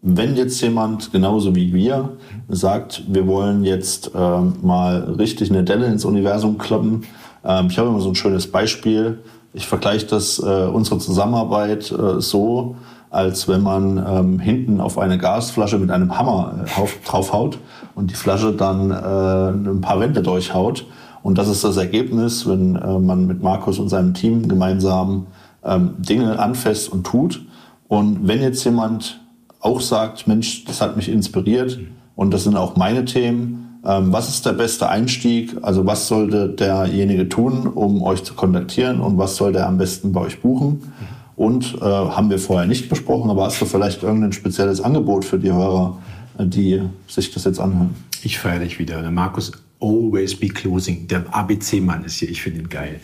wenn 0.00 0.34
jetzt 0.34 0.60
jemand, 0.60 1.12
genauso 1.12 1.54
wie 1.54 1.72
wir, 1.72 2.16
sagt, 2.48 3.04
wir 3.06 3.28
wollen 3.28 3.62
jetzt 3.62 4.10
ähm, 4.16 4.54
mal 4.62 5.14
richtig 5.16 5.48
eine 5.50 5.62
Delle 5.62 5.86
ins 5.86 6.04
Universum 6.04 6.58
kloppen, 6.58 7.04
ähm, 7.44 7.68
ich 7.70 7.78
habe 7.78 7.88
immer 7.88 8.00
so 8.00 8.10
ein 8.10 8.14
schönes 8.14 8.46
Beispiel. 8.46 9.22
Ich 9.52 9.66
vergleiche 9.66 10.06
das, 10.06 10.38
äh, 10.38 10.66
unsere 10.66 10.98
Zusammenarbeit 10.98 11.90
äh, 11.92 12.20
so, 12.20 12.76
als 13.10 13.46
wenn 13.46 13.62
man 13.62 13.98
ähm, 13.98 14.38
hinten 14.38 14.80
auf 14.80 14.98
eine 14.98 15.18
Gasflasche 15.18 15.78
mit 15.78 15.90
einem 15.90 16.16
Hammer 16.18 16.64
äh, 16.64 17.06
draufhaut 17.06 17.58
und 17.94 18.10
die 18.10 18.14
Flasche 18.14 18.52
dann 18.52 18.90
äh, 18.90 19.70
ein 19.70 19.80
paar 19.82 20.00
Wände 20.00 20.22
durchhaut. 20.22 20.86
Und 21.22 21.38
das 21.38 21.48
ist 21.48 21.62
das 21.62 21.76
Ergebnis, 21.76 22.48
wenn 22.48 22.76
äh, 22.76 22.98
man 22.98 23.26
mit 23.26 23.42
Markus 23.42 23.78
und 23.78 23.88
seinem 23.88 24.14
Team 24.14 24.48
gemeinsam 24.48 25.26
ähm, 25.64 25.94
Dinge 25.98 26.38
anfasst 26.38 26.90
und 26.90 27.04
tut. 27.04 27.42
Und 27.88 28.26
wenn 28.26 28.40
jetzt 28.40 28.64
jemand 28.64 29.20
auch 29.60 29.80
sagt, 29.80 30.26
Mensch, 30.26 30.64
das 30.64 30.80
hat 30.80 30.96
mich 30.96 31.08
inspiriert 31.08 31.78
und 32.16 32.32
das 32.32 32.44
sind 32.44 32.56
auch 32.56 32.76
meine 32.76 33.04
Themen, 33.04 33.61
was 33.84 34.28
ist 34.28 34.46
der 34.46 34.52
beste 34.52 34.88
Einstieg? 34.88 35.56
Also 35.62 35.84
was 35.84 36.06
sollte 36.06 36.48
derjenige 36.48 37.28
tun, 37.28 37.66
um 37.66 38.02
euch 38.02 38.22
zu 38.22 38.34
kontaktieren 38.34 39.00
und 39.00 39.18
was 39.18 39.36
sollte 39.36 39.58
er 39.58 39.66
am 39.66 39.78
besten 39.78 40.12
bei 40.12 40.20
euch 40.20 40.40
buchen? 40.40 40.92
Und 41.34 41.74
äh, 41.80 41.84
haben 41.84 42.30
wir 42.30 42.38
vorher 42.38 42.68
nicht 42.68 42.88
besprochen, 42.88 43.30
aber 43.30 43.46
hast 43.46 43.60
du 43.60 43.64
vielleicht 43.64 44.02
irgendein 44.02 44.32
spezielles 44.32 44.80
Angebot 44.80 45.24
für 45.24 45.38
die 45.38 45.52
Hörer, 45.52 45.98
äh, 46.38 46.46
die 46.46 46.82
sich 47.08 47.32
das 47.32 47.44
jetzt 47.44 47.58
anhören? 47.58 47.94
Ich 48.22 48.38
feiere 48.38 48.60
dich 48.60 48.78
wieder. 48.78 49.02
Der 49.02 49.10
Markus 49.10 49.50
Always 49.80 50.38
Be 50.38 50.48
Closing. 50.48 51.08
Der 51.08 51.24
ABC-Mann 51.34 52.04
ist 52.04 52.16
hier, 52.16 52.30
ich 52.30 52.42
finde 52.42 52.60
ihn 52.60 52.68
geil. 52.68 53.00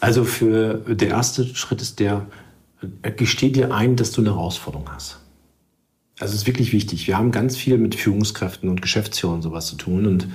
Also 0.00 0.24
für 0.24 0.74
der 0.86 1.08
erste 1.08 1.46
Schritt 1.54 1.80
ist 1.80 2.00
der, 2.00 2.26
gesteh 3.16 3.50
dir 3.50 3.72
ein, 3.72 3.96
dass 3.96 4.10
du 4.10 4.20
eine 4.20 4.30
Herausforderung 4.30 4.90
hast. 4.92 5.19
Also 6.20 6.34
es 6.34 6.42
ist 6.42 6.46
wirklich 6.46 6.72
wichtig. 6.72 7.06
Wir 7.06 7.16
haben 7.16 7.32
ganz 7.32 7.56
viel 7.56 7.78
mit 7.78 7.94
Führungskräften 7.94 8.68
und 8.68 8.82
Geschäftsführern 8.82 9.40
sowas 9.40 9.66
zu 9.66 9.76
tun. 9.76 10.06
Und 10.06 10.28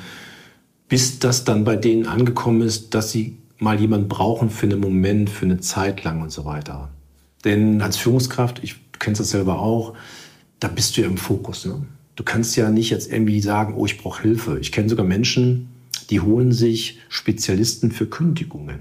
bis 0.90 1.20
das 1.20 1.44
dann 1.44 1.64
bei 1.64 1.76
denen 1.76 2.08
angekommen 2.08 2.62
ist, 2.62 2.96
dass 2.96 3.12
sie 3.12 3.38
mal 3.60 3.80
jemanden 3.80 4.10
brauchen 4.10 4.50
für 4.50 4.66
einen 4.66 4.80
Moment, 4.80 5.30
für 5.30 5.46
eine 5.46 5.60
Zeit 5.60 6.04
lang 6.04 6.24
und 6.24 6.32
so 6.32 6.44
weiter. 6.44 6.90
Denn 7.46 7.82
als 7.84 7.98
Führungskraft, 7.98 8.64
ich 8.64 8.78
kenne 8.98 9.16
das 9.16 9.30
selber 9.30 9.60
auch, 9.60 9.94
da 10.60 10.68
bist 10.68 10.98
du 10.98 11.02
ja 11.02 11.08
im 11.08 11.18
Fokus. 11.18 11.66
Ne? 11.66 11.86
Du 12.16 12.24
kannst 12.24 12.56
ja 12.56 12.72
nicht 12.72 12.90
jetzt 12.90 13.12
irgendwie 13.12 13.40
sagen, 13.40 13.76
oh, 13.76 13.86
ich 13.86 14.00
brauche 14.00 14.24
Hilfe. 14.24 14.58
Ich 14.60 14.72
kenne 14.72 14.90
sogar 14.90 15.06
Menschen, 15.06 15.70
die 16.10 16.20
holen 16.20 16.52
sich 16.52 17.00
Spezialisten 17.10 17.92
für 17.92 18.08
Kündigungen. 18.08 18.80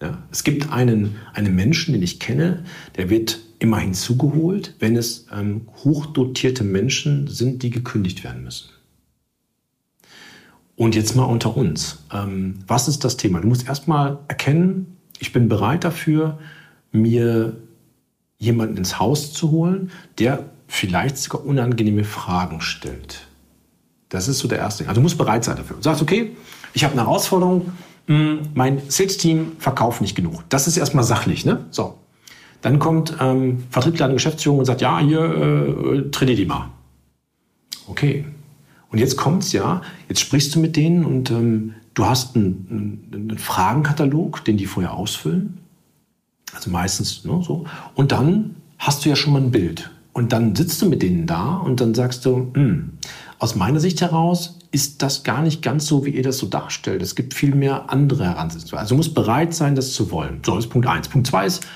Ja? 0.00 0.22
Es 0.30 0.44
gibt 0.44 0.70
einen, 0.70 1.16
einen 1.34 1.56
Menschen, 1.56 1.94
den 1.94 2.02
ich 2.02 2.20
kenne, 2.20 2.64
der 2.96 3.10
wird 3.10 3.40
immer 3.58 3.78
hinzugeholt, 3.78 4.74
wenn 4.78 4.96
es 4.96 5.26
ähm, 5.32 5.68
hochdotierte 5.84 6.64
Menschen 6.64 7.26
sind, 7.26 7.62
die 7.62 7.70
gekündigt 7.70 8.24
werden 8.24 8.44
müssen. 8.44 8.70
Und 10.76 10.94
jetzt 10.94 11.16
mal 11.16 11.24
unter 11.24 11.56
uns. 11.56 12.04
Ähm, 12.12 12.60
was 12.66 12.86
ist 12.86 13.04
das 13.04 13.16
Thema? 13.16 13.40
Du 13.40 13.48
musst 13.48 13.66
erstmal 13.66 14.18
erkennen, 14.28 14.96
ich 15.18 15.32
bin 15.32 15.48
bereit 15.48 15.82
dafür, 15.82 16.38
mir 16.92 17.56
jemanden 18.38 18.76
ins 18.76 19.00
Haus 19.00 19.32
zu 19.32 19.50
holen, 19.50 19.90
der 20.18 20.50
vielleicht 20.68 21.18
sogar 21.18 21.44
unangenehme 21.44 22.04
Fragen 22.04 22.60
stellt. 22.60 23.26
Das 24.08 24.28
ist 24.28 24.38
so 24.38 24.48
der 24.48 24.58
erste. 24.58 24.84
Also 24.84 25.00
du 25.00 25.02
musst 25.02 25.18
bereit 25.18 25.44
sein 25.44 25.56
dafür. 25.56 25.76
Du 25.76 25.82
sagst, 25.82 26.00
okay, 26.00 26.36
ich 26.72 26.84
habe 26.84 26.92
eine 26.92 27.02
Herausforderung, 27.02 27.72
hm, 28.06 28.40
mein 28.54 28.80
Sales-Team 28.88 29.56
verkauft 29.58 30.00
nicht 30.00 30.14
genug. 30.14 30.44
Das 30.48 30.66
ist 30.66 30.76
erstmal 30.76 31.04
sachlich. 31.04 31.44
Ne? 31.44 31.66
So. 31.70 31.98
Dann 32.60 32.78
kommt 32.78 33.16
ähm, 33.20 33.64
Vertriebler 33.70 34.06
an 34.06 34.12
Geschäftsführung 34.12 34.58
und 34.58 34.64
sagt, 34.64 34.80
ja, 34.80 34.98
hier, 34.98 35.20
äh, 35.20 36.10
trainier 36.10 36.36
die 36.36 36.46
mal. 36.46 36.70
Okay, 37.86 38.24
und 38.90 38.98
jetzt 38.98 39.16
kommt's 39.16 39.52
ja, 39.52 39.82
jetzt 40.08 40.20
sprichst 40.20 40.54
du 40.54 40.60
mit 40.60 40.76
denen 40.76 41.04
und 41.04 41.30
ähm, 41.30 41.74
du 41.94 42.06
hast 42.06 42.36
einen, 42.36 43.08
einen, 43.12 43.38
Fragenkatalog, 43.38 44.44
den 44.44 44.56
die 44.56 44.66
vorher 44.66 44.94
ausfüllen. 44.94 45.58
Also 46.54 46.70
meistens 46.70 47.24
ne, 47.24 47.42
so. 47.42 47.64
Und 47.94 48.12
dann 48.12 48.56
hast 48.78 49.04
du 49.04 49.10
ja 49.10 49.16
schon 49.16 49.34
mal 49.34 49.42
ein 49.42 49.50
Bild. 49.50 49.90
Und 50.14 50.32
dann 50.32 50.56
sitzt 50.56 50.80
du 50.80 50.88
mit 50.88 51.02
denen 51.02 51.26
da 51.26 51.56
und 51.56 51.80
dann 51.80 51.94
sagst 51.94 52.24
du, 52.24 52.50
hm, 52.54 52.94
aus 53.38 53.54
meiner 53.54 53.78
Sicht 53.78 54.00
heraus 54.00 54.58
ist 54.70 55.02
das 55.02 55.22
gar 55.22 55.42
nicht 55.42 55.62
ganz 55.62 55.86
so, 55.86 56.04
wie 56.04 56.10
ihr 56.10 56.22
das 56.22 56.38
so 56.38 56.46
darstellt. 56.46 57.02
Es 57.02 57.14
gibt 57.14 57.34
viel 57.34 57.54
mehr 57.54 57.90
andere 57.90 58.24
Herangehensweisen. 58.24 58.78
Also 58.78 58.94
du 58.94 58.96
musst 58.96 59.14
bereit 59.14 59.54
sein, 59.54 59.74
das 59.74 59.92
zu 59.92 60.10
wollen. 60.10 60.40
So, 60.44 60.56
das 60.56 60.64
ist 60.64 60.70
Punkt 60.70 60.88
eins. 60.88 61.08
Punkt 61.08 61.26
zwei 61.26 61.46
ist, 61.46 61.66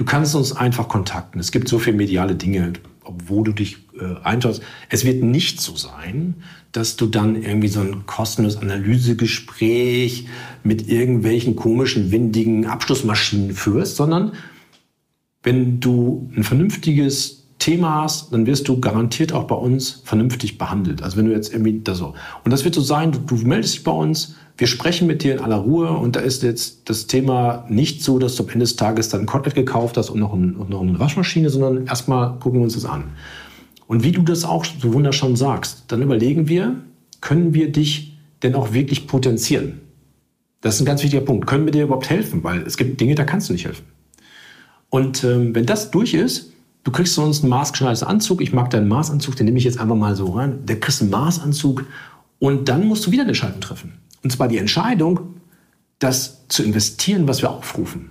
du 0.00 0.06
kannst 0.06 0.34
uns 0.34 0.56
einfach 0.56 0.88
kontakten. 0.88 1.38
Es 1.38 1.52
gibt 1.52 1.68
so 1.68 1.78
viele 1.78 1.98
mediale 1.98 2.34
Dinge 2.34 2.72
obwohl 3.02 3.44
du 3.44 3.52
dich 3.52 3.78
äh, 3.98 4.22
einschaust. 4.22 4.62
Es 4.88 5.04
wird 5.04 5.22
nicht 5.22 5.60
so 5.60 5.74
sein, 5.76 6.36
dass 6.72 6.96
du 6.96 7.06
dann 7.06 7.42
irgendwie 7.42 7.68
so 7.68 7.80
ein 7.80 8.06
kostenloses 8.06 8.60
Analysegespräch 8.60 10.28
mit 10.62 10.88
irgendwelchen 10.88 11.56
komischen, 11.56 12.12
windigen 12.12 12.66
Abschlussmaschinen 12.66 13.52
führst, 13.52 13.96
sondern 13.96 14.32
wenn 15.42 15.80
du 15.80 16.30
ein 16.36 16.44
vernünftiges 16.44 17.39
Thema 17.60 18.02
hast, 18.02 18.32
dann 18.32 18.46
wirst 18.46 18.66
du 18.66 18.80
garantiert 18.80 19.32
auch 19.32 19.44
bei 19.44 19.54
uns 19.54 20.02
vernünftig 20.04 20.58
behandelt. 20.58 21.02
Also 21.02 21.16
wenn 21.16 21.26
du 21.26 21.32
jetzt 21.32 21.52
irgendwie 21.52 21.80
da 21.84 21.94
so. 21.94 22.14
Und 22.44 22.50
das 22.50 22.64
wird 22.64 22.74
so 22.74 22.80
sein, 22.80 23.12
du, 23.12 23.18
du 23.20 23.36
meldest 23.36 23.74
dich 23.74 23.84
bei 23.84 23.92
uns, 23.92 24.34
wir 24.58 24.66
sprechen 24.66 25.06
mit 25.06 25.22
dir 25.22 25.34
in 25.34 25.38
aller 25.40 25.56
Ruhe 25.56 25.90
und 25.90 26.16
da 26.16 26.20
ist 26.20 26.42
jetzt 26.42 26.90
das 26.90 27.06
Thema 27.06 27.64
nicht 27.68 28.02
so, 28.02 28.18
dass 28.18 28.34
du 28.34 28.42
am 28.42 28.48
Ende 28.48 28.64
des 28.64 28.76
Tages 28.76 29.08
dann 29.10 29.20
ein 29.20 29.26
Kotelett 29.26 29.54
gekauft 29.54 29.96
hast 29.96 30.10
und 30.10 30.18
noch, 30.18 30.32
ein, 30.32 30.56
und 30.56 30.70
noch 30.70 30.80
eine 30.80 30.98
Waschmaschine, 30.98 31.48
sondern 31.50 31.86
erstmal 31.86 32.38
gucken 32.38 32.60
wir 32.60 32.64
uns 32.64 32.74
das 32.74 32.84
an. 32.84 33.04
Und 33.86 34.04
wie 34.04 34.12
du 34.12 34.22
das 34.22 34.44
auch 34.44 34.64
so 34.64 34.92
wunderschön 34.92 35.36
sagst, 35.36 35.84
dann 35.88 36.02
überlegen 36.02 36.48
wir, 36.48 36.76
können 37.20 37.54
wir 37.54 37.70
dich 37.70 38.18
denn 38.42 38.54
auch 38.54 38.72
wirklich 38.72 39.06
potenzieren? 39.06 39.80
Das 40.60 40.74
ist 40.74 40.82
ein 40.82 40.86
ganz 40.86 41.02
wichtiger 41.02 41.24
Punkt. 41.24 41.46
Können 41.46 41.64
wir 41.64 41.72
dir 41.72 41.84
überhaupt 41.84 42.10
helfen? 42.10 42.44
Weil 42.44 42.62
es 42.62 42.76
gibt 42.76 43.00
Dinge, 43.00 43.14
da 43.14 43.24
kannst 43.24 43.48
du 43.48 43.52
nicht 43.52 43.64
helfen. 43.64 43.84
Und 44.90 45.24
ähm, 45.24 45.54
wenn 45.54 45.66
das 45.66 45.90
durch 45.90 46.14
ist, 46.14 46.49
du 46.84 46.90
kriegst 46.90 47.14
sonst 47.14 47.42
einen 47.42 47.50
maßgeschneiderten 47.50 48.08
Anzug. 48.08 48.40
Ich 48.40 48.52
mag 48.52 48.70
deinen 48.70 48.88
Maßanzug, 48.88 49.36
den 49.36 49.46
nehme 49.46 49.58
ich 49.58 49.64
jetzt 49.64 49.78
einfach 49.78 49.96
mal 49.96 50.16
so 50.16 50.32
rein. 50.32 50.64
Der 50.66 50.80
kriegst 50.80 51.00
einen 51.02 51.10
Maßanzug 51.10 51.84
und 52.38 52.68
dann 52.68 52.86
musst 52.86 53.06
du 53.06 53.10
wieder 53.10 53.22
eine 53.22 53.30
Entscheidung 53.30 53.60
treffen. 53.60 54.00
Und 54.22 54.30
zwar 54.30 54.48
die 54.48 54.58
Entscheidung, 54.58 55.40
das 55.98 56.46
zu 56.48 56.62
investieren, 56.62 57.28
was 57.28 57.42
wir 57.42 57.50
aufrufen. 57.50 58.10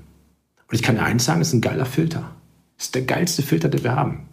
Und 0.67 0.75
ich 0.75 0.84
kann 0.84 0.95
dir 0.95 1.03
eins 1.03 1.25
sagen, 1.25 1.39
das 1.39 1.49
ist 1.49 1.55
ein 1.55 1.62
geiler 1.62 1.86
Filter. 1.86 2.32
Das 2.77 2.88
ist 2.88 2.95
der 2.95 3.01
geilste 3.01 3.41
Filter, 3.41 3.69
den 3.69 3.84
wir 3.84 3.95
haben. 3.95 4.27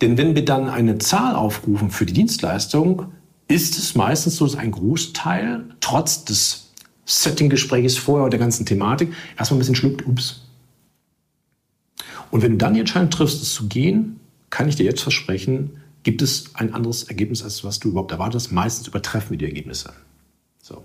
Denn 0.00 0.16
wenn 0.16 0.34
wir 0.34 0.44
dann 0.44 0.68
eine 0.68 0.98
Zahl 0.98 1.34
aufrufen 1.34 1.90
für 1.90 2.06
die 2.06 2.12
Dienstleistung, 2.12 3.06
ist 3.48 3.78
es 3.78 3.94
meistens 3.94 4.36
so, 4.36 4.46
dass 4.46 4.56
ein 4.56 4.70
Großteil, 4.70 5.64
trotz 5.80 6.24
des 6.24 6.72
Setting-Gesprächs 7.04 7.96
vorher 7.96 8.24
und 8.24 8.30
der 8.30 8.40
ganzen 8.40 8.64
Thematik, 8.64 9.12
erstmal 9.36 9.56
ein 9.56 9.60
bisschen 9.60 9.74
schluckt, 9.74 10.06
ups, 10.06 10.43
und 12.34 12.42
wenn 12.42 12.50
du 12.50 12.58
dann 12.58 12.74
die 12.74 12.80
Entscheidung 12.80 13.10
triffst, 13.10 13.40
es 13.40 13.54
zu 13.54 13.68
gehen, 13.68 14.18
kann 14.50 14.68
ich 14.68 14.74
dir 14.74 14.82
jetzt 14.82 15.02
versprechen, 15.02 15.76
gibt 16.02 16.20
es 16.20 16.46
ein 16.54 16.74
anderes 16.74 17.04
Ergebnis, 17.04 17.44
als 17.44 17.62
was 17.62 17.78
du 17.78 17.90
überhaupt 17.90 18.10
erwartest. 18.10 18.50
Meistens 18.50 18.88
übertreffen 18.88 19.30
wir 19.30 19.38
die 19.38 19.44
Ergebnisse. 19.44 19.92
So. 20.60 20.82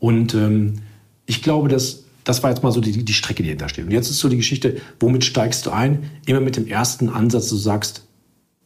Und 0.00 0.34
ähm, 0.34 0.82
ich 1.24 1.42
glaube, 1.42 1.70
dass 1.70 2.04
das 2.24 2.42
war 2.42 2.50
jetzt 2.50 2.62
mal 2.62 2.72
so 2.72 2.82
die, 2.82 3.06
die 3.06 3.12
Strecke, 3.14 3.42
die 3.42 3.48
dahinter 3.48 3.70
steht. 3.70 3.86
Und 3.86 3.90
jetzt 3.90 4.10
ist 4.10 4.18
so 4.18 4.28
die 4.28 4.36
Geschichte, 4.36 4.82
womit 5.00 5.24
steigst 5.24 5.64
du 5.64 5.70
ein? 5.70 6.10
Immer 6.26 6.40
mit 6.40 6.56
dem 6.56 6.66
ersten 6.66 7.08
Ansatz, 7.08 7.48
du 7.48 7.56
sagst, 7.56 8.06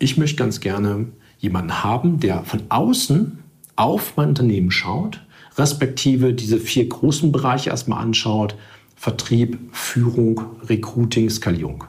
ich 0.01 0.17
möchte 0.17 0.35
ganz 0.35 0.59
gerne 0.59 1.13
jemanden 1.39 1.85
haben, 1.85 2.19
der 2.19 2.43
von 2.43 2.63
außen 2.71 3.39
auf 3.77 4.17
mein 4.17 4.31
Unternehmen 4.31 4.73
schaut, 4.73 5.25
respektive 5.57 6.35
diese 6.35 6.59
vier 6.59 6.89
großen 6.89 7.31
Bereiche 7.31 7.71
erstmal 7.71 8.03
anschaut, 8.03 8.57
Vertrieb, 8.97 9.59
Führung, 9.73 10.41
Recruiting, 10.69 11.29
Skalierung. 11.31 11.85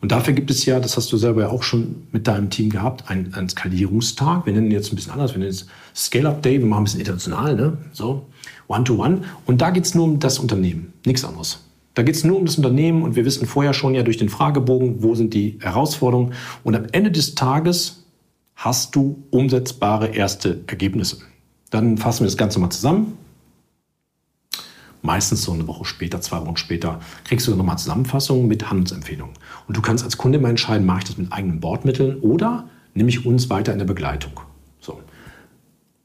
Und 0.00 0.12
dafür 0.12 0.32
gibt 0.32 0.50
es 0.50 0.64
ja, 0.64 0.80
das 0.80 0.96
hast 0.96 1.12
du 1.12 1.16
selber 1.18 1.42
ja 1.42 1.48
auch 1.48 1.62
schon 1.62 2.06
mit 2.10 2.26
deinem 2.26 2.48
Team 2.48 2.70
gehabt, 2.70 3.10
einen, 3.10 3.34
einen 3.34 3.48
Skalierungstag. 3.50 4.46
Wir 4.46 4.54
nennen 4.54 4.66
ihn 4.66 4.72
jetzt 4.72 4.92
ein 4.92 4.96
bisschen 4.96 5.12
anders. 5.12 5.32
Wir 5.32 5.40
nennen 5.40 5.50
es 5.50 5.66
Scale-Up 5.94 6.42
Day. 6.42 6.58
Wir 6.58 6.66
machen 6.66 6.82
ein 6.82 6.84
bisschen 6.84 7.00
international, 7.00 7.54
ne? 7.54 7.76
So, 7.92 8.26
One-to-One. 8.68 9.16
-one. 9.16 9.22
Und 9.46 9.60
da 9.60 9.70
geht 9.70 9.84
es 9.84 9.94
nur 9.94 10.04
um 10.04 10.18
das 10.18 10.38
Unternehmen, 10.38 10.94
nichts 11.04 11.24
anderes. 11.24 11.66
Da 11.94 12.02
geht 12.02 12.14
es 12.14 12.24
nur 12.24 12.38
um 12.38 12.46
das 12.46 12.56
Unternehmen 12.56 13.02
und 13.02 13.16
wir 13.16 13.24
wissen 13.24 13.46
vorher 13.46 13.74
schon 13.74 13.94
ja 13.94 14.02
durch 14.02 14.16
den 14.16 14.28
Fragebogen, 14.28 15.02
wo 15.02 15.14
sind 15.14 15.34
die 15.34 15.58
Herausforderungen. 15.60 16.32
Und 16.64 16.76
am 16.76 16.86
Ende 16.92 17.10
des 17.10 17.34
Tages 17.34 18.04
hast 18.54 18.94
du 18.94 19.24
umsetzbare 19.30 20.08
erste 20.08 20.60
Ergebnisse. 20.66 21.18
Dann 21.70 21.98
fassen 21.98 22.20
wir 22.20 22.26
das 22.26 22.36
Ganze 22.36 22.58
mal 22.58 22.70
zusammen 22.70 23.18
meistens 25.02 25.42
so 25.42 25.52
eine 25.52 25.66
Woche 25.66 25.84
später, 25.84 26.20
zwei 26.20 26.44
Wochen 26.44 26.56
später, 26.56 27.00
kriegst 27.24 27.46
du 27.46 27.54
nochmal 27.54 27.78
Zusammenfassungen 27.78 28.48
mit 28.48 28.70
Handelsempfehlungen. 28.70 29.34
Und 29.66 29.76
du 29.76 29.82
kannst 29.82 30.04
als 30.04 30.18
Kunde 30.18 30.38
mal 30.38 30.50
entscheiden, 30.50 30.86
mache 30.86 30.98
ich 30.98 31.04
das 31.04 31.18
mit 31.18 31.32
eigenen 31.32 31.60
Bordmitteln 31.60 32.20
oder 32.20 32.68
nehme 32.94 33.08
ich 33.08 33.24
uns 33.24 33.50
weiter 33.50 33.72
in 33.72 33.78
der 33.78 33.86
Begleitung. 33.86 34.32
So. 34.80 35.00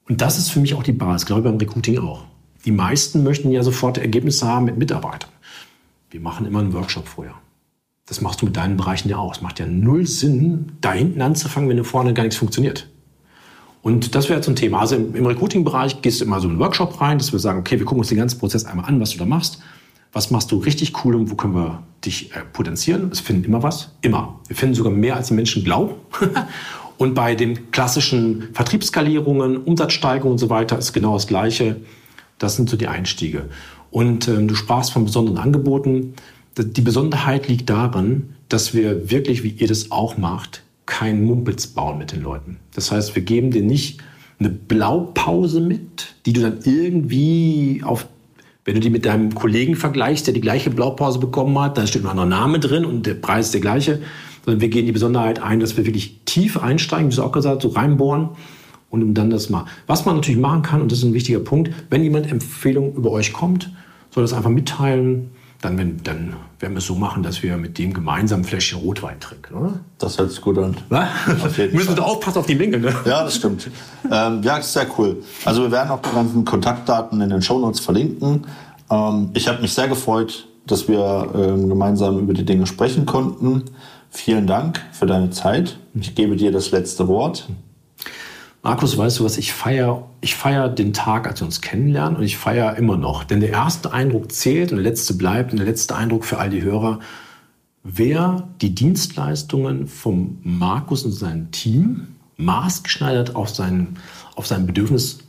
Und 0.07 0.21
das 0.21 0.37
ist 0.37 0.49
für 0.49 0.59
mich 0.59 0.73
auch 0.73 0.83
die 0.83 0.91
Basis, 0.91 1.25
glaube 1.25 1.41
ich 1.41 1.45
beim 1.45 1.57
Recruiting 1.57 1.97
auch. 1.99 2.25
Die 2.65 2.71
meisten 2.71 3.23
möchten 3.23 3.51
ja 3.51 3.63
sofort 3.63 3.97
Ergebnisse 3.97 4.47
haben 4.47 4.65
mit 4.65 4.77
Mitarbeitern. 4.77 5.29
Wir 6.09 6.19
machen 6.19 6.45
immer 6.45 6.59
einen 6.59 6.73
Workshop 6.73 7.07
vorher. 7.07 7.35
Das 8.07 8.21
machst 8.21 8.41
du 8.41 8.45
mit 8.45 8.55
deinen 8.55 8.77
Bereichen 8.77 9.09
ja 9.09 9.17
auch. 9.17 9.35
Es 9.35 9.41
macht 9.41 9.59
ja 9.59 9.65
null 9.65 10.05
Sinn, 10.05 10.73
da 10.81 10.93
hinten 10.93 11.21
anzufangen, 11.21 11.69
wenn 11.69 11.83
vorne 11.83 12.13
gar 12.13 12.23
nichts 12.23 12.37
funktioniert. 12.37 12.87
Und 13.85 14.15
das 14.15 14.29
wäre 14.29 14.41
ein 14.41 14.55
Thema. 14.55 14.79
Also 14.79 14.95
im, 14.95 15.27
Recruiting-Bereich 15.27 16.01
gehst 16.01 16.19
du 16.19 16.25
immer 16.25 16.39
so 16.39 16.47
in 16.47 16.53
einen 16.53 16.59
Workshop 16.59 16.99
rein, 17.01 17.19
dass 17.19 17.31
wir 17.31 17.37
sagen, 17.37 17.59
okay, 17.59 17.77
wir 17.77 17.85
gucken 17.85 17.99
uns 17.99 18.09
den 18.09 18.17
ganzen 18.17 18.39
Prozess 18.39 18.65
einmal 18.65 18.85
an, 18.87 18.99
was 18.99 19.11
du 19.11 19.19
da 19.19 19.25
machst. 19.25 19.59
Was 20.11 20.31
machst 20.31 20.51
du 20.51 20.57
richtig 20.57 21.05
cool 21.05 21.13
und 21.13 21.29
wo 21.29 21.35
können 21.35 21.53
wir 21.53 21.83
dich 22.03 22.31
äh, 22.35 22.39
potenzieren? 22.51 23.09
Es 23.11 23.19
finden 23.19 23.43
immer 23.43 23.61
was. 23.61 23.91
Immer. 24.01 24.39
Wir 24.47 24.55
finden 24.55 24.73
sogar 24.73 24.91
mehr, 24.91 25.15
als 25.15 25.27
die 25.27 25.35
Menschen 25.35 25.63
glauben. 25.63 25.93
und 26.97 27.13
bei 27.13 27.35
den 27.35 27.69
klassischen 27.69 28.47
Vertriebsskalierungen, 28.53 29.57
Umsatzsteigerungen 29.57 30.31
und 30.31 30.39
so 30.39 30.49
weiter 30.49 30.79
ist 30.79 30.91
genau 30.91 31.13
das 31.13 31.27
Gleiche. 31.27 31.75
Das 32.39 32.55
sind 32.55 32.71
so 32.71 32.77
die 32.77 32.87
Einstiege. 32.87 33.49
Und 33.91 34.27
ähm, 34.27 34.47
du 34.47 34.55
sprachst 34.55 34.93
von 34.93 35.05
besonderen 35.05 35.37
Angeboten. 35.37 36.15
Die 36.57 36.81
Besonderheit 36.81 37.47
liegt 37.47 37.69
darin, 37.69 38.33
dass 38.49 38.73
wir 38.73 39.11
wirklich, 39.11 39.43
wie 39.43 39.49
ihr 39.49 39.67
das 39.67 39.91
auch 39.91 40.17
macht, 40.17 40.63
kein 40.85 41.23
Mumpitz 41.23 41.67
bauen 41.67 41.97
mit 41.97 42.11
den 42.11 42.21
Leuten. 42.21 42.57
Das 42.73 42.91
heißt, 42.91 43.15
wir 43.15 43.23
geben 43.23 43.51
dir 43.51 43.63
nicht 43.63 44.01
eine 44.39 44.49
Blaupause 44.49 45.61
mit, 45.61 46.15
die 46.25 46.33
du 46.33 46.41
dann 46.41 46.59
irgendwie 46.63 47.81
auf, 47.83 48.07
wenn 48.65 48.75
du 48.75 48.81
die 48.81 48.89
mit 48.89 49.05
deinem 49.05 49.33
Kollegen 49.33 49.75
vergleichst, 49.75 50.27
der 50.27 50.33
die 50.33 50.41
gleiche 50.41 50.69
Blaupause 50.69 51.19
bekommen 51.19 51.57
hat, 51.59 51.77
da 51.77 51.87
steht 51.87 52.03
ein 52.03 52.09
anderer 52.09 52.27
Name 52.27 52.59
drin 52.59 52.85
und 52.85 53.05
der 53.05 53.13
Preis 53.15 53.47
ist 53.47 53.53
der 53.53 53.61
gleiche, 53.61 54.01
sondern 54.43 54.61
wir 54.61 54.69
gehen 54.69 54.85
die 54.85 54.91
Besonderheit 54.91 55.41
ein, 55.41 55.59
dass 55.59 55.77
wir 55.77 55.85
wirklich 55.85 56.21
tief 56.25 56.61
einsteigen, 56.61 57.11
wie 57.11 57.15
du 57.15 57.23
auch 57.23 57.31
gesagt 57.31 57.61
so 57.61 57.69
reinbohren 57.69 58.29
und 58.89 59.13
dann 59.13 59.29
das 59.29 59.49
mal. 59.49 59.65
Was 59.87 60.05
man 60.05 60.15
natürlich 60.15 60.39
machen 60.39 60.61
kann, 60.61 60.81
und 60.81 60.91
das 60.91 60.99
ist 60.99 61.05
ein 61.05 61.13
wichtiger 61.13 61.39
Punkt, 61.39 61.71
wenn 61.89 62.03
jemand 62.03 62.31
Empfehlungen 62.31 62.93
über 62.93 63.11
euch 63.11 63.33
kommt, 63.33 63.71
soll 64.11 64.23
das 64.23 64.33
einfach 64.33 64.49
mitteilen, 64.49 65.31
dann, 65.65 65.77
wenn, 65.77 66.03
dann 66.03 66.33
werden 66.59 66.73
wir 66.73 66.77
es 66.77 66.85
so 66.85 66.95
machen, 66.95 67.23
dass 67.23 67.41
wir 67.41 67.57
mit 67.57 67.77
dem 67.77 67.93
gemeinsam 67.93 68.41
ein 68.41 68.43
Fläschchen 68.43 68.79
Rotwein 68.79 69.19
trinken, 69.19 69.55
oder? 69.55 69.73
Das 69.97 70.17
hört 70.17 70.31
sich 70.31 70.39
gut 70.39 70.57
an. 70.57 70.77
Müssen 71.73 71.97
wir 71.97 72.05
aufpassen 72.05 72.37
auf 72.37 72.45
die 72.45 72.55
Menge, 72.55 72.79
ne? 72.79 72.93
Ja, 73.05 73.23
das 73.23 73.35
stimmt. 73.35 73.69
ähm, 74.11 74.41
ja, 74.43 74.57
ist 74.57 74.73
sehr 74.73 74.87
cool. 74.97 75.23
Also 75.43 75.63
wir 75.63 75.71
werden 75.71 75.89
auch 75.89 76.01
die 76.01 76.13
ganzen 76.13 76.45
Kontaktdaten 76.45 77.19
in 77.19 77.29
den 77.29 77.41
Shownotes 77.41 77.79
verlinken. 77.79 78.45
Ähm, 78.91 79.31
ich 79.33 79.47
habe 79.47 79.61
mich 79.61 79.73
sehr 79.73 79.87
gefreut, 79.87 80.47
dass 80.67 80.87
wir 80.87 81.29
ähm, 81.35 81.67
gemeinsam 81.67 82.19
über 82.19 82.33
die 82.33 82.45
Dinge 82.45 82.67
sprechen 82.67 83.05
konnten. 83.05 83.63
Vielen 84.11 84.47
Dank 84.47 84.81
für 84.91 85.07
deine 85.07 85.31
Zeit. 85.31 85.77
Ich 85.95 86.13
gebe 86.13 86.35
dir 86.35 86.51
das 86.51 86.71
letzte 86.71 87.07
Wort. 87.07 87.47
Markus, 88.65 88.97
weißt 88.97 89.19
du 89.19 89.25
was, 89.25 89.37
ich 89.37 89.53
feiere 89.53 90.09
ich 90.21 90.33
feier 90.33 90.69
den 90.69 90.91
Tag, 90.91 91.27
als 91.27 91.39
wir 91.39 91.45
uns 91.45 91.61
kennenlernen 91.61 92.17
und 92.17 92.23
ich 92.23 92.35
feiere 92.35 92.77
immer 92.77 92.97
noch. 92.97 93.23
Denn 93.23 93.39
der 93.39 93.51
erste 93.51 93.93
Eindruck 93.93 94.31
zählt 94.31 94.71
und 94.71 94.77
der 94.77 94.83
letzte 94.89 95.13
bleibt 95.13 95.51
und 95.51 95.59
der 95.59 95.67
letzte 95.67 95.95
Eindruck 95.95 96.25
für 96.25 96.39
all 96.39 96.49
die 96.49 96.63
Hörer. 96.63 96.99
Wer 97.83 98.47
die 98.61 98.73
Dienstleistungen 98.73 99.87
vom 99.87 100.39
Markus 100.41 101.03
und 101.03 101.11
seinem 101.11 101.51
Team 101.51 102.07
maßgeschneidert 102.37 103.35
auf 103.35 103.49
sein, 103.49 103.99
auf 104.35 104.47
sein 104.47 104.65
Bedürfnis 104.65 105.19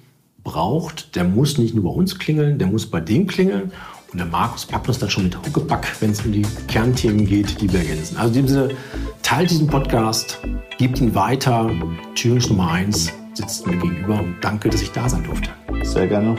braucht, 0.42 1.14
der 1.14 1.24
muss 1.24 1.58
nicht 1.58 1.74
nur 1.74 1.84
bei 1.84 1.90
uns 1.90 2.18
klingeln, 2.18 2.58
der 2.58 2.68
muss 2.68 2.86
bei 2.86 3.00
dem 3.00 3.26
klingeln. 3.26 3.70
Und 4.12 4.18
der 4.18 4.28
Markus 4.28 4.64
packt 4.64 4.88
uns 4.88 4.98
dann 4.98 5.10
schon 5.10 5.24
mit 5.24 5.36
Huckepack, 5.36 6.00
wenn 6.00 6.12
es 6.12 6.22
um 6.22 6.32
die 6.32 6.46
Kernthemen 6.68 7.26
geht, 7.26 7.60
die 7.60 7.70
wir 7.70 7.80
ergänzen. 7.80 8.16
Also 8.16 8.28
in 8.28 8.46
dem 8.46 8.48
Sinne, 8.48 8.70
teilt 9.22 9.50
diesen 9.50 9.66
Podcast, 9.66 10.40
gebt 10.78 11.02
ihn 11.02 11.14
weiter. 11.14 11.70
Challenge 12.14 12.46
Nummer 12.48 12.70
eins 12.70 13.12
sitzt 13.36 13.66
mir 13.66 13.76
gegenüber 13.76 14.20
und 14.20 14.36
danke, 14.40 14.68
dass 14.68 14.82
ich 14.82 14.90
da 14.92 15.08
sein 15.08 15.24
durfte. 15.24 15.50
Sehr 15.82 16.06
gerne. 16.06 16.36